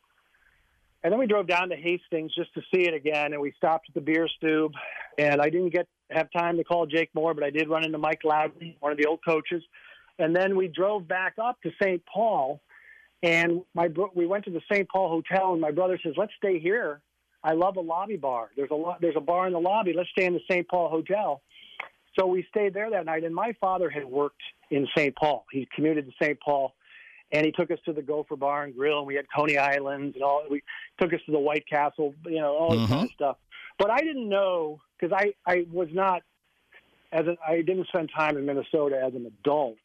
[1.02, 3.32] and then we drove down to Hastings just to see it again.
[3.32, 4.72] And we stopped at the beer stube,
[5.18, 7.98] and I didn't get have time to call Jake Moore, but I did run into
[7.98, 9.62] Mike Loudon, one of the old coaches.
[10.18, 12.02] And then we drove back up to St.
[12.06, 12.60] Paul,
[13.22, 14.88] And my bro- we went to the St.
[14.88, 17.00] Paul Hotel, and my brother says, "Let's stay here.
[17.44, 18.50] I love a lobby bar.
[18.56, 19.92] There's a lo- there's a bar in the lobby.
[19.92, 20.68] Let's stay in the St.
[20.68, 21.40] Paul Hotel."
[22.18, 25.14] So we stayed there that night, and my father had worked in St.
[25.16, 25.46] Paul.
[25.50, 26.38] He commuted to St.
[26.40, 26.74] Paul,
[27.32, 30.14] and he took us to the Gopher Bar and Grill, and we had Coney Islands
[30.14, 30.44] and all.
[30.50, 30.62] We
[31.00, 32.92] took us to the White Castle, you know, all this mm-hmm.
[32.92, 33.36] kind of stuff.
[33.78, 36.22] But I didn't know because I I was not
[37.10, 39.78] as a, I didn't spend time in Minnesota as an adult.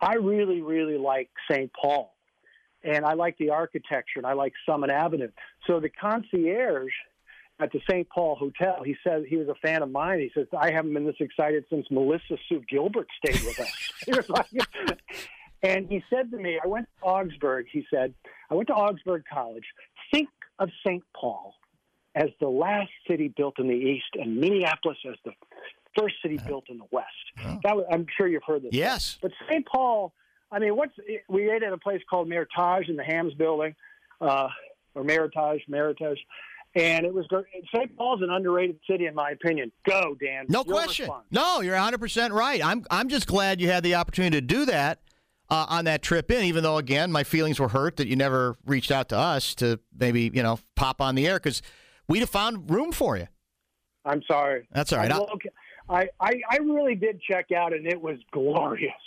[0.00, 1.70] I really really like St.
[1.80, 2.12] Paul,
[2.82, 5.30] and I like the architecture, and I like Summit Avenue.
[5.68, 6.92] So the concierge
[7.60, 8.08] at the St.
[8.08, 10.18] Paul Hotel, he said he was a fan of mine.
[10.18, 13.72] He says I haven't been this excited since Melissa Sue Gilbert stayed with us.
[15.62, 17.66] he was like, and he said to me, I went to Augsburg.
[17.70, 18.14] He said,
[18.50, 19.64] I went to Augsburg College.
[20.12, 21.02] Think of St.
[21.18, 21.54] Paul
[22.14, 25.32] as the last city built in the east, and Minneapolis as the
[25.98, 27.06] first city built in the west.
[27.62, 28.70] That was, I'm sure you've heard this.
[28.72, 29.18] Yes.
[29.22, 29.66] But St.
[29.66, 30.12] Paul,
[30.50, 30.92] I mean, what's
[31.28, 33.74] we ate at a place called Meritage in the Hamm's Building,
[34.20, 34.48] uh,
[34.94, 36.18] or Meritage, Meritage,
[36.74, 37.26] and it was
[37.74, 37.96] St.
[37.96, 39.72] Paul's an underrated city in my opinion.
[39.86, 40.46] Go, Dan.
[40.48, 41.10] No You'll question.
[41.30, 42.64] No, you're 100% right.
[42.64, 45.00] I'm I'm just glad you had the opportunity to do that
[45.52, 48.56] uh, on that trip in, even though, again, my feelings were hurt that you never
[48.64, 51.60] reached out to us to maybe, you know, pop on the air because
[52.08, 53.28] we'd have found room for you.
[54.04, 54.66] I'm sorry.
[54.72, 55.12] That's all right.
[55.12, 55.50] I, I- okay.
[55.90, 58.92] I, I, I really did check out, and it was glorious.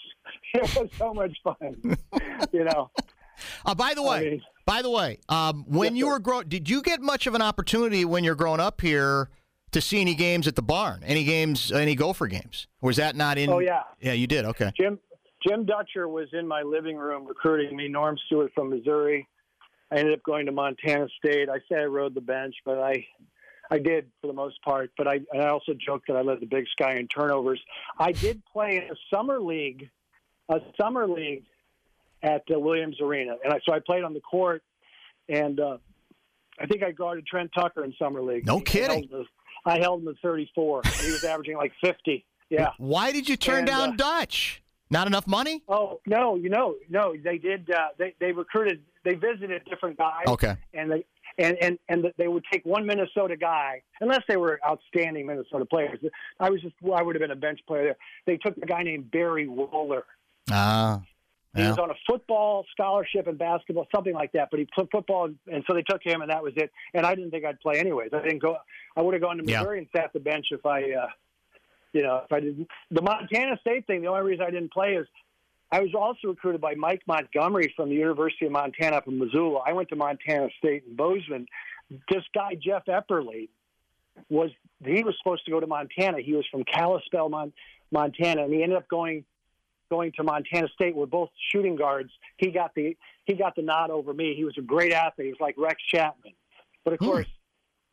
[0.53, 1.57] It was so much fun.
[2.53, 2.89] you know,
[3.65, 6.81] Uh, by the way, mean- by the way, um, when you were growing, did you
[6.81, 9.29] get much of an opportunity when you're growing up here
[9.71, 11.03] to see any games at the barn?
[11.05, 12.67] Any games, any Gopher games?
[12.81, 13.49] Or was that not in?
[13.49, 13.81] Oh, yeah.
[13.99, 14.45] yeah, you did.
[14.45, 14.97] Okay, Jim
[15.47, 17.87] Jim Dutcher was in my living room recruiting me.
[17.87, 19.27] Norm Stewart from Missouri.
[19.91, 21.49] I ended up going to Montana State.
[21.49, 23.05] I say I rode the bench, but I
[23.69, 24.91] I did for the most part.
[24.97, 27.59] But I, and I also joked that I led the Big Sky in turnovers.
[27.99, 29.89] I did play in a summer league,
[30.49, 31.43] a summer league
[32.23, 34.63] at uh, Williams Arena, and I, so I played on the court,
[35.29, 35.77] and uh,
[36.59, 38.45] I think I guarded Trent Tucker in summer league.
[38.47, 38.89] No kidding.
[38.89, 39.25] held him to-
[39.67, 40.81] I held him at 34.
[41.01, 42.23] He was averaging like 50.
[42.49, 42.69] Yeah.
[42.77, 44.61] Why did you turn And, down uh, Dutch?
[44.89, 45.63] Not enough money?
[45.67, 47.69] Oh no, you know, no, they did.
[47.71, 48.81] Uh, they they recruited.
[49.03, 50.25] They visited different guys.
[50.27, 50.55] Okay.
[50.73, 51.05] And they
[51.39, 55.99] and and and they would take one Minnesota guy, unless they were outstanding Minnesota players.
[56.39, 57.97] I was just I would have been a bench player there.
[58.27, 60.03] They took a guy named Barry Wohler.
[60.51, 61.01] Ah,
[61.55, 64.49] He was on a football scholarship and basketball, something like that.
[64.51, 66.71] But he played football, and so they took him, and that was it.
[66.93, 68.11] And I didn't think I'd play anyways.
[68.13, 68.57] I didn't go.
[68.95, 69.59] I would have gone to Yeah.
[69.61, 71.07] Missouri and sat the bench if I, uh,
[71.95, 72.67] you know, if I didn't.
[72.91, 74.01] The Montana State thing.
[74.01, 75.07] The only reason I didn't play is
[75.71, 79.63] I was also recruited by Mike Montgomery from the University of Montana up in Missoula.
[79.65, 81.47] I went to Montana State in Bozeman.
[82.09, 83.47] This guy Jeff Epperly
[84.27, 84.51] was
[84.83, 86.19] he was supposed to go to Montana.
[86.19, 87.53] He was from Kalispell, Mon-
[87.91, 89.23] Montana, and he ended up going
[89.89, 90.97] going to Montana State.
[90.97, 92.11] We're both shooting guards.
[92.35, 94.35] He got the he got the nod over me.
[94.35, 95.27] He was a great athlete.
[95.27, 96.33] He was like Rex Chapman,
[96.83, 97.05] but of hmm.
[97.05, 97.27] course,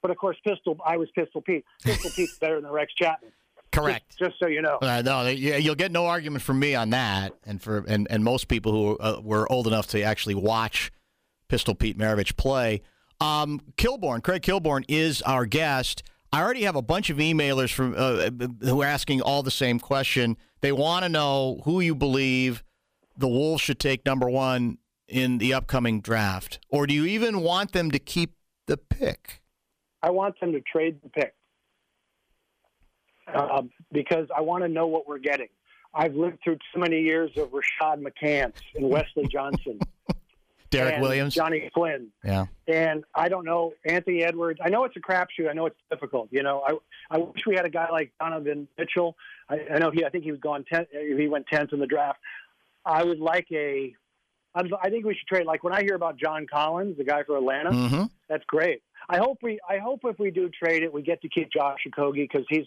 [0.00, 0.76] but of course, Pistol.
[0.84, 1.64] I was Pistol Pete.
[1.84, 3.30] Pistol Pete's better than Rex Chapman.
[3.72, 4.04] Correct.
[4.11, 4.78] Just, just so you know.
[4.80, 8.48] Uh, no, you'll get no argument from me on that, and for and, and most
[8.48, 10.92] people who uh, were old enough to actually watch
[11.48, 12.82] Pistol Pete Maravich play.
[13.20, 16.02] Um, Kilborn, Craig Kilborn is our guest.
[16.32, 18.30] I already have a bunch of emailers from uh,
[18.66, 20.37] who are asking all the same question.
[20.61, 22.62] They want to know who you believe
[23.16, 27.72] the Wolves should take number one in the upcoming draft, or do you even want
[27.72, 28.35] them to keep
[28.66, 29.42] the pick?
[30.02, 31.35] I want them to trade the pick
[33.32, 35.48] uh, because I want to know what we're getting.
[35.94, 39.78] I've lived through too many years of Rashad McCants and Wesley Johnson,
[40.70, 41.35] Derrick Williams.
[41.35, 42.08] Jonny Flynn.
[42.24, 42.46] Yeah.
[42.66, 44.58] And I don't know Anthony Edwards.
[44.64, 45.50] I know it's a crapshoot.
[45.50, 46.28] I know it's difficult.
[46.30, 46.72] You know, I
[47.11, 49.16] I wish we had a guy like Donovan Mitchell.
[49.50, 50.02] I, I know he.
[50.04, 50.64] I think he was gone.
[50.92, 52.20] He went tenth in the draft.
[52.87, 53.94] I would like a.
[54.54, 55.46] I think we should trade.
[55.46, 58.04] Like when I hear about John Collins, the guy for Atlanta, Mm-hmm.
[58.28, 58.82] that's great.
[59.11, 59.58] I hope we.
[59.68, 62.64] I hope if we do trade it, we get to keep Josh Okogie because he's.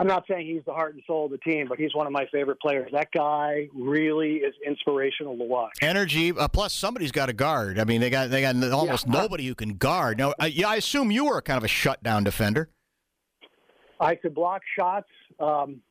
[0.00, 2.12] I'm not saying he's the heart and soul of the team, but he's one of
[2.12, 2.88] my favorite players.
[2.90, 5.72] That guy really is inspirational to watch.
[5.82, 6.32] energy.
[6.32, 7.78] Uh, plus, somebody's got to guard.
[7.78, 9.12] I mean, they got they got almost Yeah.
[9.12, 10.16] nobody who can guard.
[10.16, 12.70] Now, I, yeah, I assume you were kind of a shutdown defender.
[14.00, 15.08] I could block shots
[15.38, 15.82] um,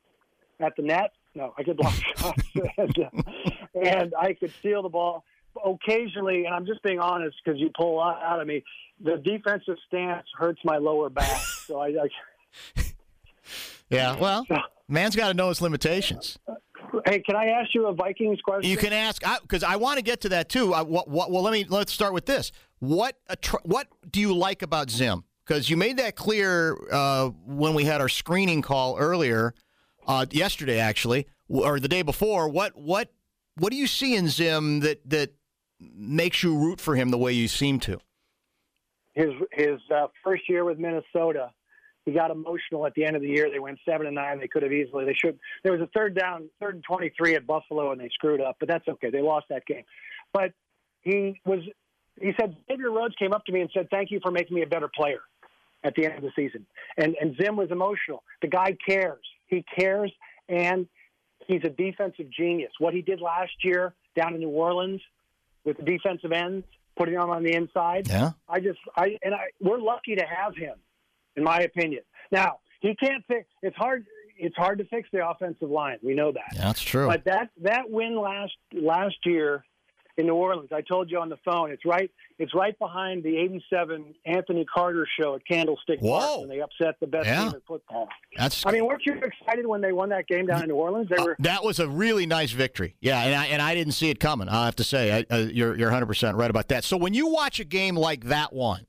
[0.60, 1.12] at the net.
[1.36, 2.42] No, I could block shots,
[2.80, 3.22] and, uh,
[3.80, 5.24] and I could steal the ball
[5.64, 6.46] occasionally.
[6.46, 8.64] And I'm just being honest because you pull out out of me.
[9.04, 11.90] The defensive stance hurts my lower back, so I.
[11.90, 12.82] I
[13.90, 14.46] Yeah, well,
[14.88, 16.38] man's got to know his limitations.
[17.06, 18.70] hey, can I ask you a Vikings question?
[18.70, 20.74] You can ask because I, want to get to that too.
[20.74, 22.52] I, what, what, well, let me let's start with this.
[22.80, 25.24] What attr- what do you like about Zim?
[25.46, 29.56] Because you made that clear uh, when we had our screening call earlier,
[30.08, 32.48] uh, yesterday actually, or the day before.
[32.50, 33.12] What what
[33.58, 35.34] what do you see in Zim that that
[35.80, 38.00] makes you root for him the way you seem to.
[39.14, 41.52] His his uh, first year with Minnesota,
[42.10, 43.50] he got emotional at the end of the year.
[43.52, 44.40] They went seven and nine.
[44.40, 45.06] They could have easily.
[45.06, 45.40] They should.
[45.64, 48.58] There was a third down, third and twenty three at Buffalo, and they screwed up.
[48.60, 49.10] But that's okay.
[49.10, 49.84] They lost that game.
[50.34, 50.54] But
[51.02, 51.60] he was.
[52.20, 54.64] He said Xavier Rhodes came up to me and said, "Thank you for making me
[54.64, 55.22] a better player."
[55.82, 56.66] At the end of the season,
[56.98, 58.24] and and Zim was emotional.
[58.42, 59.24] The guy cares.
[59.48, 60.12] He cares,
[60.50, 60.88] and
[61.48, 62.72] he's a defensive genius.
[62.80, 65.02] What he did last year down in New Orleans
[65.64, 66.66] with the defensive ends,
[66.98, 68.08] putting them on the inside.
[68.08, 68.32] Yeah.
[68.48, 70.76] I just I and I we're lucky to have him,
[71.36, 72.02] in my opinion.
[72.32, 73.48] Now he can't fix.
[73.62, 74.06] It's hard.
[74.42, 75.98] It's hard to fix the offensive line.
[76.02, 76.44] We know that.
[76.56, 77.08] Yeah, that's true.
[77.08, 79.66] But that that win last last year
[80.18, 81.72] in New Orleans, I told you on the phone.
[81.72, 82.10] It's right.
[82.40, 86.20] It's right behind the '87 Anthony Carter show at Candlestick Whoa.
[86.20, 87.46] Park when they upset the best Yeah.
[87.46, 88.08] team in football.
[88.38, 91.10] That's I mean, weren't you excited when they won that game down in New Orleans?
[91.10, 91.36] They Uh, were.
[91.40, 92.96] that was a really nice victory.
[93.02, 94.48] Yeah, and I, and I didn't see it coming.
[94.48, 96.84] I have to say, I, uh, you're you're 100 percent right about that.
[96.86, 98.86] So when you watch a game like that one,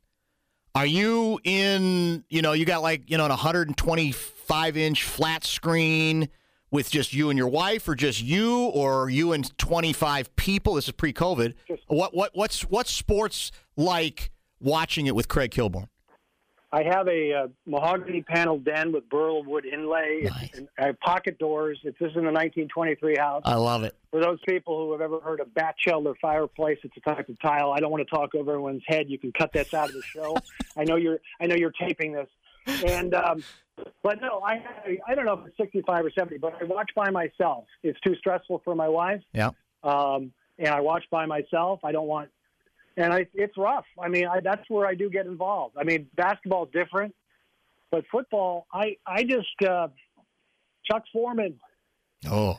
[0.74, 2.24] are you in?
[2.28, 6.28] You know, you got like you know an 125 inch flat screen
[6.70, 10.74] with just you and your wife, or just you, or you and 25 people.
[10.74, 11.54] This is pre-COVID.
[11.88, 14.30] What what what's what's sports like
[14.60, 15.88] watching it with Craig Kilborn?
[16.72, 20.22] I have a uh, mahogany panel den with burl wood inlay.
[20.30, 20.50] Nice.
[20.54, 21.78] And I have pocket doors.
[21.82, 23.42] It's this is in the 1923 house.
[23.44, 23.96] I love it.
[24.12, 27.72] For those people who have ever heard of Batchelder fireplace, it's a type of tile.
[27.72, 29.06] I don't want to talk over everyone's head.
[29.10, 30.36] You can cut this out of the show.
[30.76, 31.18] I know you're.
[31.40, 32.28] I know you're taping this,
[32.84, 33.42] and um,
[34.02, 34.62] but no, I
[35.08, 37.64] I don't know if it's 65 or 70, but I watch by myself.
[37.82, 39.50] It's too stressful for my wife, Yeah.
[39.82, 41.80] um, and I watch by myself.
[41.84, 42.28] I don't want,
[42.96, 43.84] and I, it's rough.
[44.02, 45.76] I mean, I, that's where I do get involved.
[45.78, 47.14] I mean, basketball is different,
[47.90, 49.88] but football, I I just uh,
[50.90, 51.58] Chuck Foreman
[52.28, 52.58] Oh.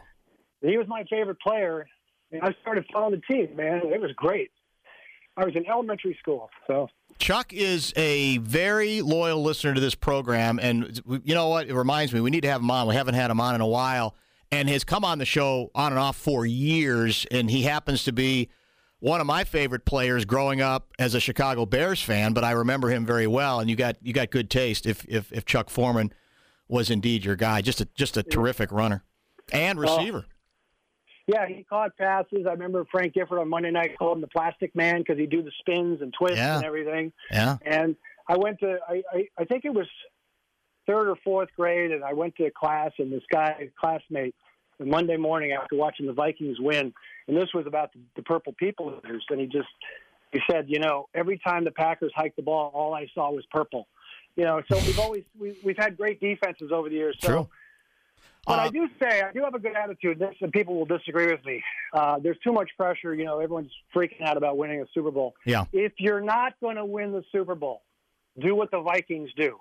[0.62, 1.86] he was my favorite player.
[2.32, 3.82] And I started following the team, man.
[3.86, 4.52] It was great.
[5.36, 10.60] I was in elementary school, so Chuck is a very loyal listener to this program,
[10.62, 11.68] and you know what?
[11.68, 12.88] It reminds me we need to have him on.
[12.88, 14.16] We haven't had him on in a while,
[14.52, 17.26] and has come on the show on and off for years.
[17.32, 18.50] And he happens to be
[19.02, 22.32] one of my favorite players growing up as a Chicago Bears fan.
[22.34, 25.32] But I remember him very well, and you got you got good taste if if,
[25.34, 26.14] if Chuck Foreman
[26.70, 27.62] was indeed your guy.
[27.62, 29.04] Just a just a terrific runner
[29.52, 30.26] and receiver.
[31.28, 32.46] yeah, he caught passes.
[32.48, 35.44] I remember Frank Gifford on Monday night called him the Plastic Man because he'd do
[35.44, 36.56] the spins and twists Yeah.
[36.58, 37.12] and everything.
[37.32, 37.58] Yeah.
[37.66, 37.96] And
[38.28, 39.88] I went to I, I I think it was
[40.88, 44.36] third or fourth grade, and I went to class, and this guy classmate
[44.86, 46.94] Monday morning after watching the Vikings win,
[47.28, 49.70] and this was about the, Purple People Eaters, and he just
[50.32, 53.46] he said, you know, every time the Packers hiked the ball, all I saw was
[53.52, 53.88] purple.
[54.36, 57.18] You know, so we've always we, we've had great defenses over the years.
[57.20, 57.50] So, True.
[58.48, 60.18] But Uh, I do say I do have a good attitude.
[60.18, 61.64] This and people will disagree with me.
[61.94, 63.14] Uh, there's too much pressure.
[63.14, 65.36] You know, everyone's freaking out about winning a Super Bowl.
[65.46, 65.66] Yeah.
[65.74, 67.84] If you're not going to win the Super Bowl,
[68.40, 69.60] do what the Vikings do: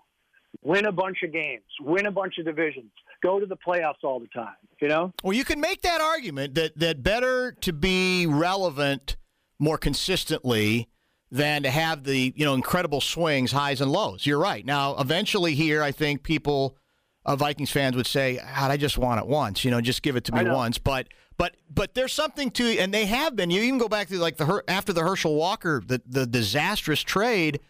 [0.62, 4.20] win a bunch of games, win a bunch of divisions, go to the playoffs all
[4.20, 4.54] the time.
[4.80, 5.12] You know.
[5.22, 9.16] Well, you can make that argument that that better to be relevant
[9.58, 10.88] more consistently
[11.30, 14.26] than to have the you know incredible swings, highs and lows.
[14.26, 14.64] You're right.
[14.64, 16.76] Now, eventually, here, I think people,
[17.24, 19.64] uh, Vikings fans would say, God, "I just want it once.
[19.64, 22.92] You know, just give it to me once." But but but there's something to, and
[22.92, 23.50] they have been.
[23.50, 27.02] You even go back to like the Her- after the Herschel Walker, the the disastrous
[27.02, 27.60] trade.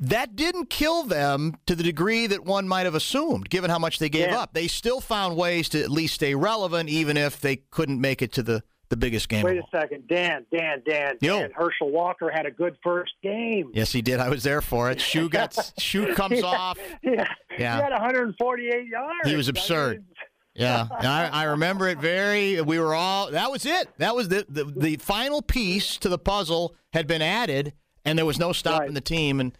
[0.00, 3.98] That didn't kill them to the degree that one might have assumed, given how much
[3.98, 4.40] they gave Yeah.
[4.40, 4.54] up.
[4.54, 8.32] They still found ways to at least stay relevant, even if they couldn't make it
[8.32, 9.44] to the, the biggest game.
[9.44, 11.40] Wait a second, Dan, Dan, Dan, Yo.
[11.40, 11.50] Dan.
[11.54, 13.70] Herschel Walker had a good first game.
[13.74, 14.20] Yes, he did.
[14.20, 15.00] I was there for it.
[15.02, 16.46] Shoe got shoe comes Yeah.
[16.46, 16.78] off.
[17.02, 17.24] Yeah.
[17.58, 17.76] Yeah.
[17.76, 19.28] He had 148 yards.
[19.28, 19.96] He was I absurd.
[19.98, 20.06] mean,
[20.54, 22.60] Yeah, I, I remember it very.
[22.62, 23.30] We were all.
[23.30, 23.88] That was it.
[23.98, 27.74] That was the the, the final piece to the puzzle had been added,
[28.06, 28.94] and there was no stopping Right.
[28.94, 29.52] the team, and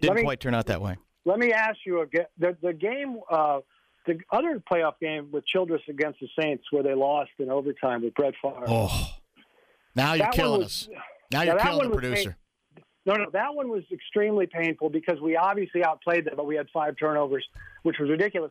[0.00, 0.96] didn't me- quite turn out that way.
[1.24, 2.26] Let me ask you again.
[2.38, 3.60] The, the game, uh,
[4.06, 8.14] the other playoff game with Childress against the Saints, where they lost in overtime with
[8.14, 8.64] Brett Favre.
[8.68, 9.08] Oh,
[9.96, 11.02] now you're That killing was- us.
[11.32, 12.36] Now you're that killing the producer.
[13.04, 16.66] No, no, that one was extremely painful because we obviously outplayed them, but we had
[16.72, 17.44] five turnovers,
[17.82, 18.50] which was ridiculous.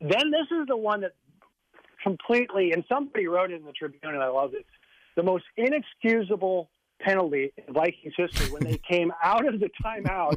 [0.00, 1.12] Then this is the one that
[2.02, 4.64] completely, and somebody wrote it in the Tribune, and I love it.
[5.16, 6.68] The most inexcusable
[7.00, 10.36] penalty in Vikings history when they came out of the timeout,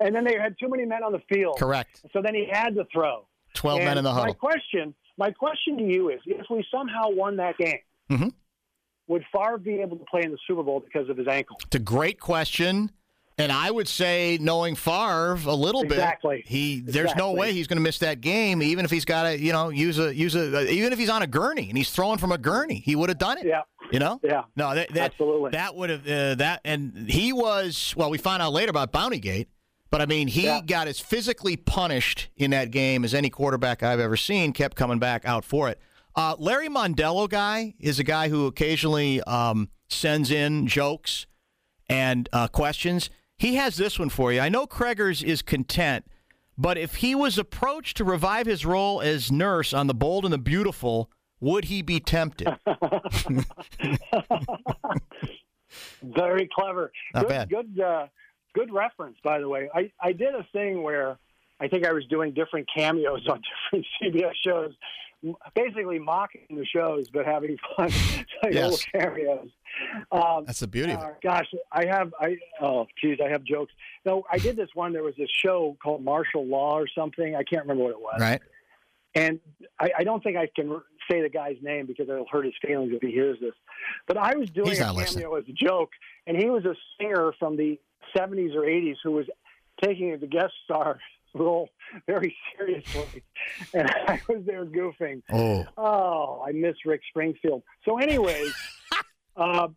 [0.00, 1.58] and then they had too many men on the field.
[1.58, 2.02] Correct.
[2.12, 3.26] So then he had to throw.
[3.54, 7.36] Twelve men in the My question, my question to you is: If we somehow won
[7.36, 7.80] that game,
[8.10, 8.32] Mhm.
[9.08, 11.56] would Favre be able to play in the Super Bowl because of his ankle?
[11.64, 12.90] It's a great question.
[13.40, 16.38] And I would say, knowing Favre a little Exactly.
[16.38, 19.22] bit, he there's no way he's going to miss that game, even if he's got
[19.24, 21.90] to, you know, use a use a even if he's on a gurney and he's
[21.90, 23.46] throwing from a gurney, he would have done it.
[23.46, 23.62] Yeah.
[23.92, 24.20] You know?
[24.24, 24.42] Yeah.
[24.56, 25.50] No, that, that Absolutely.
[25.52, 27.94] That would have uh, that, and he was.
[27.96, 29.46] Well, we find out later about Bountygate,
[29.90, 30.60] but I mean, he Yeah.
[30.60, 34.52] got as physically punished in that game as any quarterback I've ever seen.
[34.52, 35.80] Kept coming back out for it.
[36.16, 41.26] Uh, Larry Mondello guy is a guy who occasionally um, sends in jokes
[41.88, 43.08] and uh, questions.
[43.38, 44.40] He has this one for you.
[44.40, 46.04] I know Craigers is content,
[46.56, 50.32] but if he was approached to revive his role as nurse on The Bold and
[50.32, 51.08] the Beautiful,
[51.40, 52.48] would he be tempted?
[56.02, 56.90] Very clever.
[57.14, 57.48] Not good, bad.
[57.48, 58.06] Good, uh,
[58.54, 59.68] good reference, by the way.
[59.72, 61.16] I, I did a thing where
[61.60, 63.40] I think I was doing different cameos on
[63.72, 64.72] different CBS shows,
[65.54, 67.90] basically mocking the shows, but having fun,
[68.42, 68.70] like Yes.
[68.70, 69.48] little cameos.
[70.12, 71.16] Um, That's the beauty of uh, it.
[71.22, 73.72] gosh, I have I oh geez, I have jokes.
[74.04, 74.92] No, I did this one.
[74.92, 77.34] There was this show called Martial Law or something.
[77.34, 78.20] I can't remember what it was.
[78.20, 78.40] Right?
[79.14, 79.40] And
[79.80, 82.92] I, I don't think I can say the guy's name because it'll hurt his feelings
[82.94, 83.54] if he hears this.
[84.06, 85.90] But I was doing He's a cameo as a joke,
[86.26, 87.78] and he was a singer from the
[88.16, 89.26] 70s or 80s who was
[89.82, 90.98] taking the guest star
[91.34, 91.68] role
[92.06, 93.22] very seriously.
[93.74, 95.22] And I was there goofing.
[95.32, 95.66] Oh.
[95.76, 97.62] Oh, I miss Rick Springfield.
[97.84, 98.52] So, anyways,
[99.38, 99.68] uh,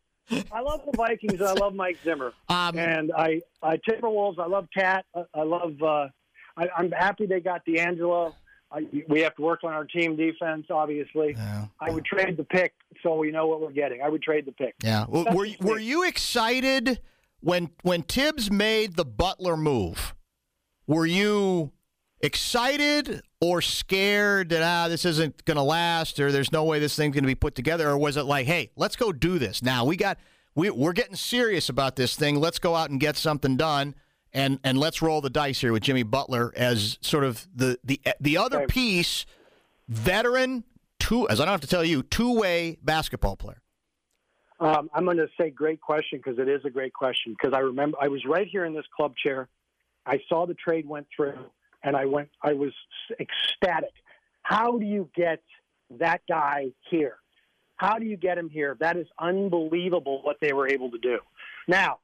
[0.52, 1.42] I love the Vikings.
[1.42, 4.40] I love Mike Zimmer, Um, and I, I Timberwolves.
[4.40, 5.06] I love Cat.
[5.16, 5.82] I, I love.
[5.82, 6.08] Uh,
[6.58, 8.36] I, I'm happy they got D'Angelo.
[8.72, 11.34] I, we have to work on our team defense, obviously.
[11.38, 11.66] Yeah.
[11.80, 14.02] I would trade the pick so we know what we're getting.
[14.02, 14.76] I would trade the pick.
[14.82, 15.06] Yeah.
[15.10, 17.02] Well, were just were you excited
[17.42, 20.16] when when Thibs made the Butler move?
[20.88, 21.72] Were you
[22.24, 26.96] excited or scared that ah this isn't going to last or there's no way this
[26.96, 29.64] thing's going to be put together or was it like hey let's go do this?
[29.64, 30.18] Now we got
[30.54, 32.36] we, we're getting serious about this thing.
[32.36, 33.96] Let's go out and get something done
[34.34, 38.00] and and let's roll the dice here with Jimmy Butler as sort of the the
[38.20, 39.26] the other piece
[39.88, 40.64] veteran
[41.00, 43.62] two as I don't have to tell you two way basketball player.
[44.60, 47.60] Um, I'm going to say great question because it is a great question because I
[47.60, 49.50] remember I was right here in this club chair.
[50.06, 51.34] I saw the trade went through,
[51.84, 52.30] and I went.
[52.42, 52.74] I was
[53.20, 53.92] ecstatic.
[54.44, 55.42] How do you get
[56.00, 57.18] that guy here?
[57.76, 58.78] How do you get him here?
[58.80, 61.20] That is unbelievable what they were able to do.
[61.68, 62.00] Now,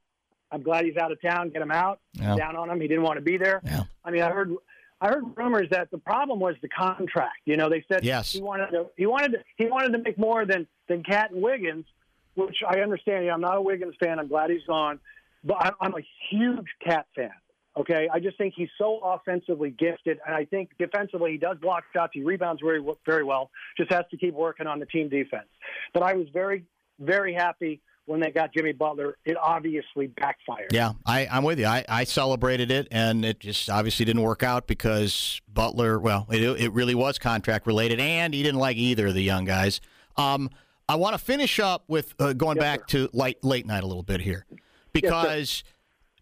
[0.51, 1.49] I'm glad he's out of town.
[1.49, 1.99] Get him out.
[2.13, 2.36] Yeah.
[2.36, 2.80] Down on him.
[2.82, 3.61] He didn't want to be there.
[3.63, 3.84] Yeah.
[4.03, 4.53] I mean, I heard.
[4.99, 7.36] I heard rumors that the problem was the contract.
[7.45, 8.32] You know, they said Yes.
[8.32, 8.88] he wanted to.
[8.97, 9.39] He wanted to.
[9.55, 11.86] He wanted to make more than than Cat and Wiggins,
[12.34, 13.25] which I understand.
[13.25, 14.17] Yeah, I'm not a Wiggins fan.
[14.17, 14.99] I'm glad he's gone,
[15.43, 16.01] but I'm, I'm a
[16.32, 17.30] huge Cat fan.
[17.78, 21.84] Okay, I just think he's so offensively gifted, and I think defensively he does block
[21.93, 22.11] shots.
[22.13, 23.51] He rebounds very very well.
[23.78, 25.47] Just has to keep working on the team defense.
[25.93, 26.65] But I was very
[26.99, 29.17] very happy when they got Jimmy Butler.
[29.25, 30.71] It obviously backfired.
[30.71, 31.67] Yeah, I, I'm with you.
[31.67, 36.41] I, I celebrated it, and it just obviously didn't work out because Butler, well, it,
[36.41, 39.82] it really was contract related, and he didn't like either of the young guys.
[40.15, 40.49] Um,
[40.89, 43.07] I want to finish up with uh, going Yes, back sir.
[43.07, 44.45] to late, late night a little bit here
[44.93, 45.63] because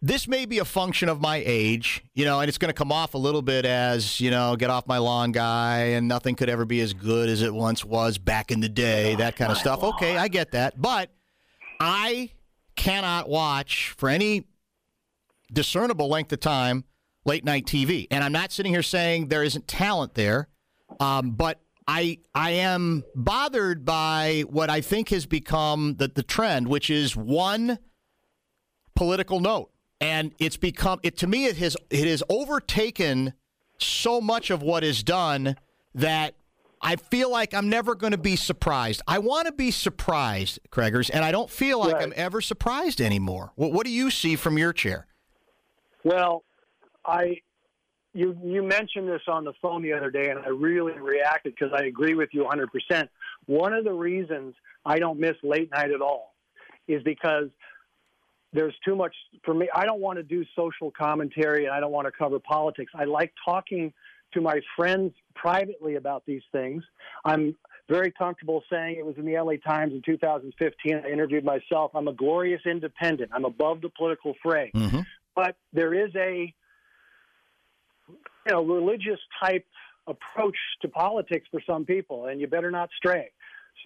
[0.05, 2.91] this may be a function of my age, you know, and it's going to come
[2.91, 6.47] off a little bit as, you know, get off my lawn guy and nothing could
[6.47, 9.57] ever be as good as it once was back in the day, that kind of
[9.57, 9.81] stuff.
[9.81, 10.79] Okay, I get that.
[10.79, 11.09] But
[11.79, 12.29] I
[12.75, 14.45] cannot watch for any
[15.51, 16.83] discernible length of time
[17.25, 18.05] late night TV.
[18.11, 20.49] And I'm not sitting here saying there isn't talent there,
[20.99, 26.67] um, but I I am bothered by what I think has become the, the trend,
[26.67, 27.79] which is one
[28.95, 29.71] political note.
[30.05, 33.33] And it's become it to me it has it has overtaken
[33.79, 35.55] so much of what is done
[35.95, 36.35] that
[36.79, 39.01] I feel like I'm never going to be surprised.
[39.07, 42.03] I want to be surprised, Craigers, and I don't feel like Right.
[42.03, 43.51] I'm ever surprised anymore.
[43.55, 45.07] What, what do you see from your chair?
[46.03, 46.43] Well,
[47.03, 47.41] I
[48.13, 51.73] you you mentioned this on the phone the other day, and I really reacted because
[51.75, 52.69] I agree with you 100.
[52.71, 53.09] percent
[53.47, 54.53] One of the reasons
[54.85, 56.35] I don't miss late night at all
[56.87, 57.49] is because
[58.55, 59.67] there's too much for me.
[59.75, 62.91] I don't want to do social commentary, and I don't want to cover politics.
[62.95, 63.93] I like talking
[64.33, 66.83] to my friends privately about these things.
[67.25, 67.55] I'm
[67.89, 71.01] very comfortable saying it was in the LA Times in 2015.
[71.05, 71.91] I interviewed myself.
[71.93, 73.31] I'm a glorious independent.
[73.33, 75.01] I'm above the political fray Mm-hmm.
[75.35, 76.53] but there is a
[78.07, 79.65] you know religious type
[80.07, 83.31] approach to politics for some people, and you better not stray.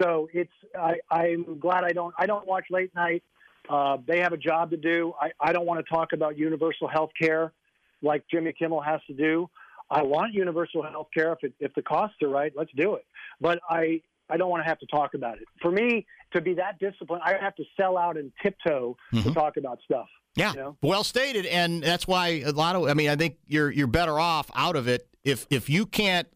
[0.01, 3.24] So it's I, I'm glad I don't I don't watch late night.
[3.70, 5.13] Uh, they have a job to do.
[5.22, 7.53] I, I don't want to talk about universal health care
[8.01, 9.49] like Jimmy Kimmel has to do.
[9.91, 12.51] I want universal health care if it, if the costs are right.
[12.55, 13.05] Let's do it.
[13.39, 15.45] But I I don't want to have to talk about it.
[15.61, 19.57] For me to be that disciplined, I have to sell out and tiptoe to talk
[19.57, 20.07] about stuff.
[20.36, 20.78] Yeah, You know?
[20.84, 22.84] well stated, and that's why a lot of.
[22.88, 26.28] I mean, I think you're you're better off out of it if if you can't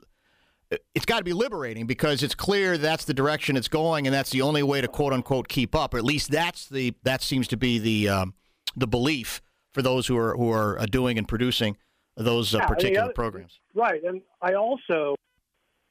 [0.95, 4.29] it's got to be liberating because it's clear that's the direction it's going, and that's
[4.31, 5.93] the only way to quote unquote keep up.
[5.93, 8.33] Or at least that's the that seems to be the um,
[8.75, 9.41] the belief
[9.73, 11.77] for those who are who are uh, doing and producing
[12.17, 13.59] those uh, Yeah, particular other- programs.
[13.75, 15.15] Right, and I also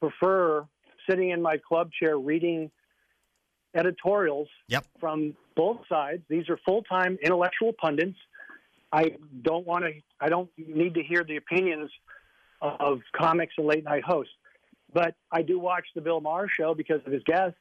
[0.01, 0.65] prefer
[1.09, 2.71] sitting in my club chair reading
[3.75, 4.85] editorials Yep.
[4.99, 6.21] from both sides.
[6.29, 8.17] These are full-time intellectual pundits.
[8.91, 9.91] I don't want to.
[10.19, 11.89] I don't need to hear the opinions
[12.61, 14.31] of comics and late night hosts,
[14.93, 17.57] but I do watch the Bill Maher show because of his guests,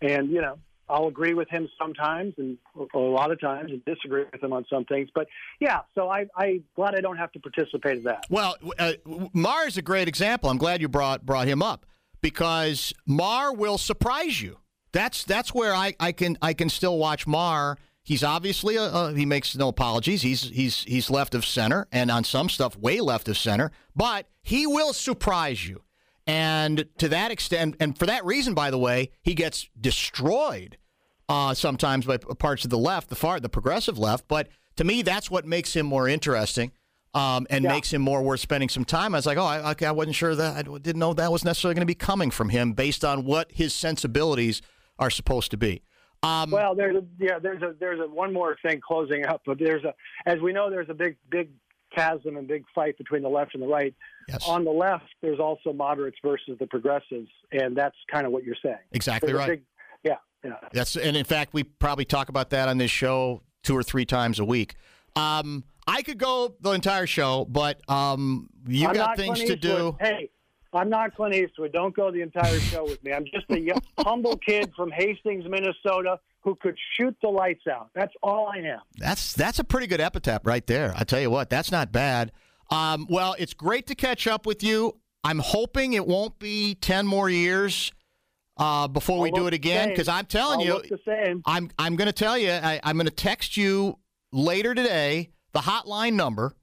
[0.00, 0.58] and you know
[0.88, 2.58] I'll agree with him sometimes and
[2.94, 5.08] a lot of times and disagree with him on some things.
[5.14, 5.26] But
[5.60, 8.26] yeah, so I I glad I don't have to participate in that.
[8.28, 8.92] Well, uh,
[9.32, 10.50] Maher is a great example.
[10.50, 11.86] I'm glad you brought brought him up
[12.20, 14.58] because Maher will surprise you.
[14.92, 17.78] That's that's where I, I can I can still watch Maher.
[18.04, 20.22] He's obviously a, a, he makes no apologies.
[20.22, 24.26] He's he's he's left of center and on some stuff way left of center, but
[24.42, 25.82] he will surprise you.
[26.26, 30.78] And to that extent, and for that reason, by the way, he gets destroyed
[31.28, 34.28] uh, sometimes by parts of the left, the far, the progressive left.
[34.28, 36.72] But to me, that's what makes him more interesting
[37.14, 39.14] um, and makes him more worth spending some time.
[39.14, 41.74] I was like, oh, I, I wasn't sure that I didn't know that was necessarily
[41.74, 44.62] going to be coming from him based on what his sensibilities
[44.98, 45.82] are supposed to be.
[46.22, 49.58] Um, Well, there's a, yeah, there's a there's a one more thing closing up, but
[49.58, 49.92] there's a
[50.24, 51.50] as we know there's a big big
[51.94, 53.94] chasm and big fight between the left and the right.
[54.28, 54.46] Yes.
[54.46, 58.56] On the left, there's also moderates versus the progressives, and that's kind of what you're
[58.62, 58.76] saying.
[58.92, 59.48] Exactly There's right.
[59.48, 59.62] big-
[60.04, 60.56] yeah, yeah.
[60.72, 64.04] That's and in fact, we probably talk about that on this show two or three
[64.04, 64.76] times a week.
[65.16, 69.96] Um, I could go the entire show, but um, you I'm got things to do.
[70.00, 70.30] Hey,
[70.72, 71.72] I'm not Clint Eastwood.
[71.72, 73.12] Don't go the entire show with me.
[73.12, 77.90] I'm just a young, humble kid from Hastings, Minnesota, who could shoot the lights out.
[77.94, 78.80] That's all I am.
[78.96, 80.92] That's that's a pretty good epitaph right there.
[80.96, 82.32] I tell you what, that's not bad.
[82.70, 84.98] Um, well, it's great to catch up with you.
[85.24, 87.92] I'm hoping it won't be ten more years
[88.56, 89.90] uh, before we I'll do it again.
[89.90, 90.08] Because.
[90.08, 91.42] I'm telling I'll you, look the same.
[91.46, 92.50] I'm I'm going to tell you.
[92.50, 93.98] I, I'm going to text you
[94.32, 96.54] later today the hotline number,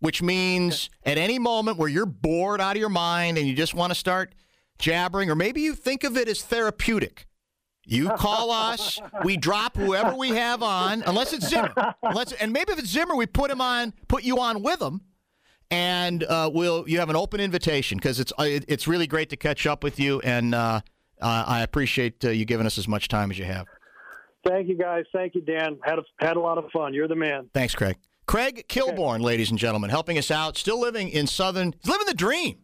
[0.00, 3.74] which means at any moment where you're bored out of your mind and you just
[3.74, 4.34] want to start
[4.78, 7.26] jabbering, or maybe you think of it as therapeutic.
[7.88, 9.00] You call us.
[9.24, 11.72] We drop whoever we have on, unless it's Zimmer.
[12.02, 15.02] Unless, and maybe if it's Zimmer, we put him on, put you on with him,
[15.70, 19.36] and uh, we'll you have an open invitation because it's uh, it's really great to
[19.36, 20.80] catch up with you, and uh,
[21.20, 23.66] uh, I appreciate uh, you giving us as much time as you have.
[24.46, 25.04] Thank you, guys.
[25.12, 25.78] Thank you, Dan.
[25.82, 26.94] Had a, had a lot of fun.
[26.94, 27.50] You're the man.
[27.52, 27.96] Thanks, Craig.
[28.26, 30.56] Craig Kilborn, ladies and gentlemen, helping us out.
[30.56, 32.58] Still living in Southern, he's living the dream,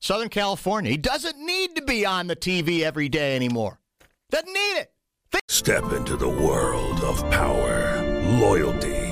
[0.00, 0.90] Southern California.
[0.90, 3.78] He doesn't need to be on the TV every day anymore.
[4.30, 4.92] Doesn't need it.
[5.48, 8.02] Step into the world of power,
[8.38, 9.11] loyalty,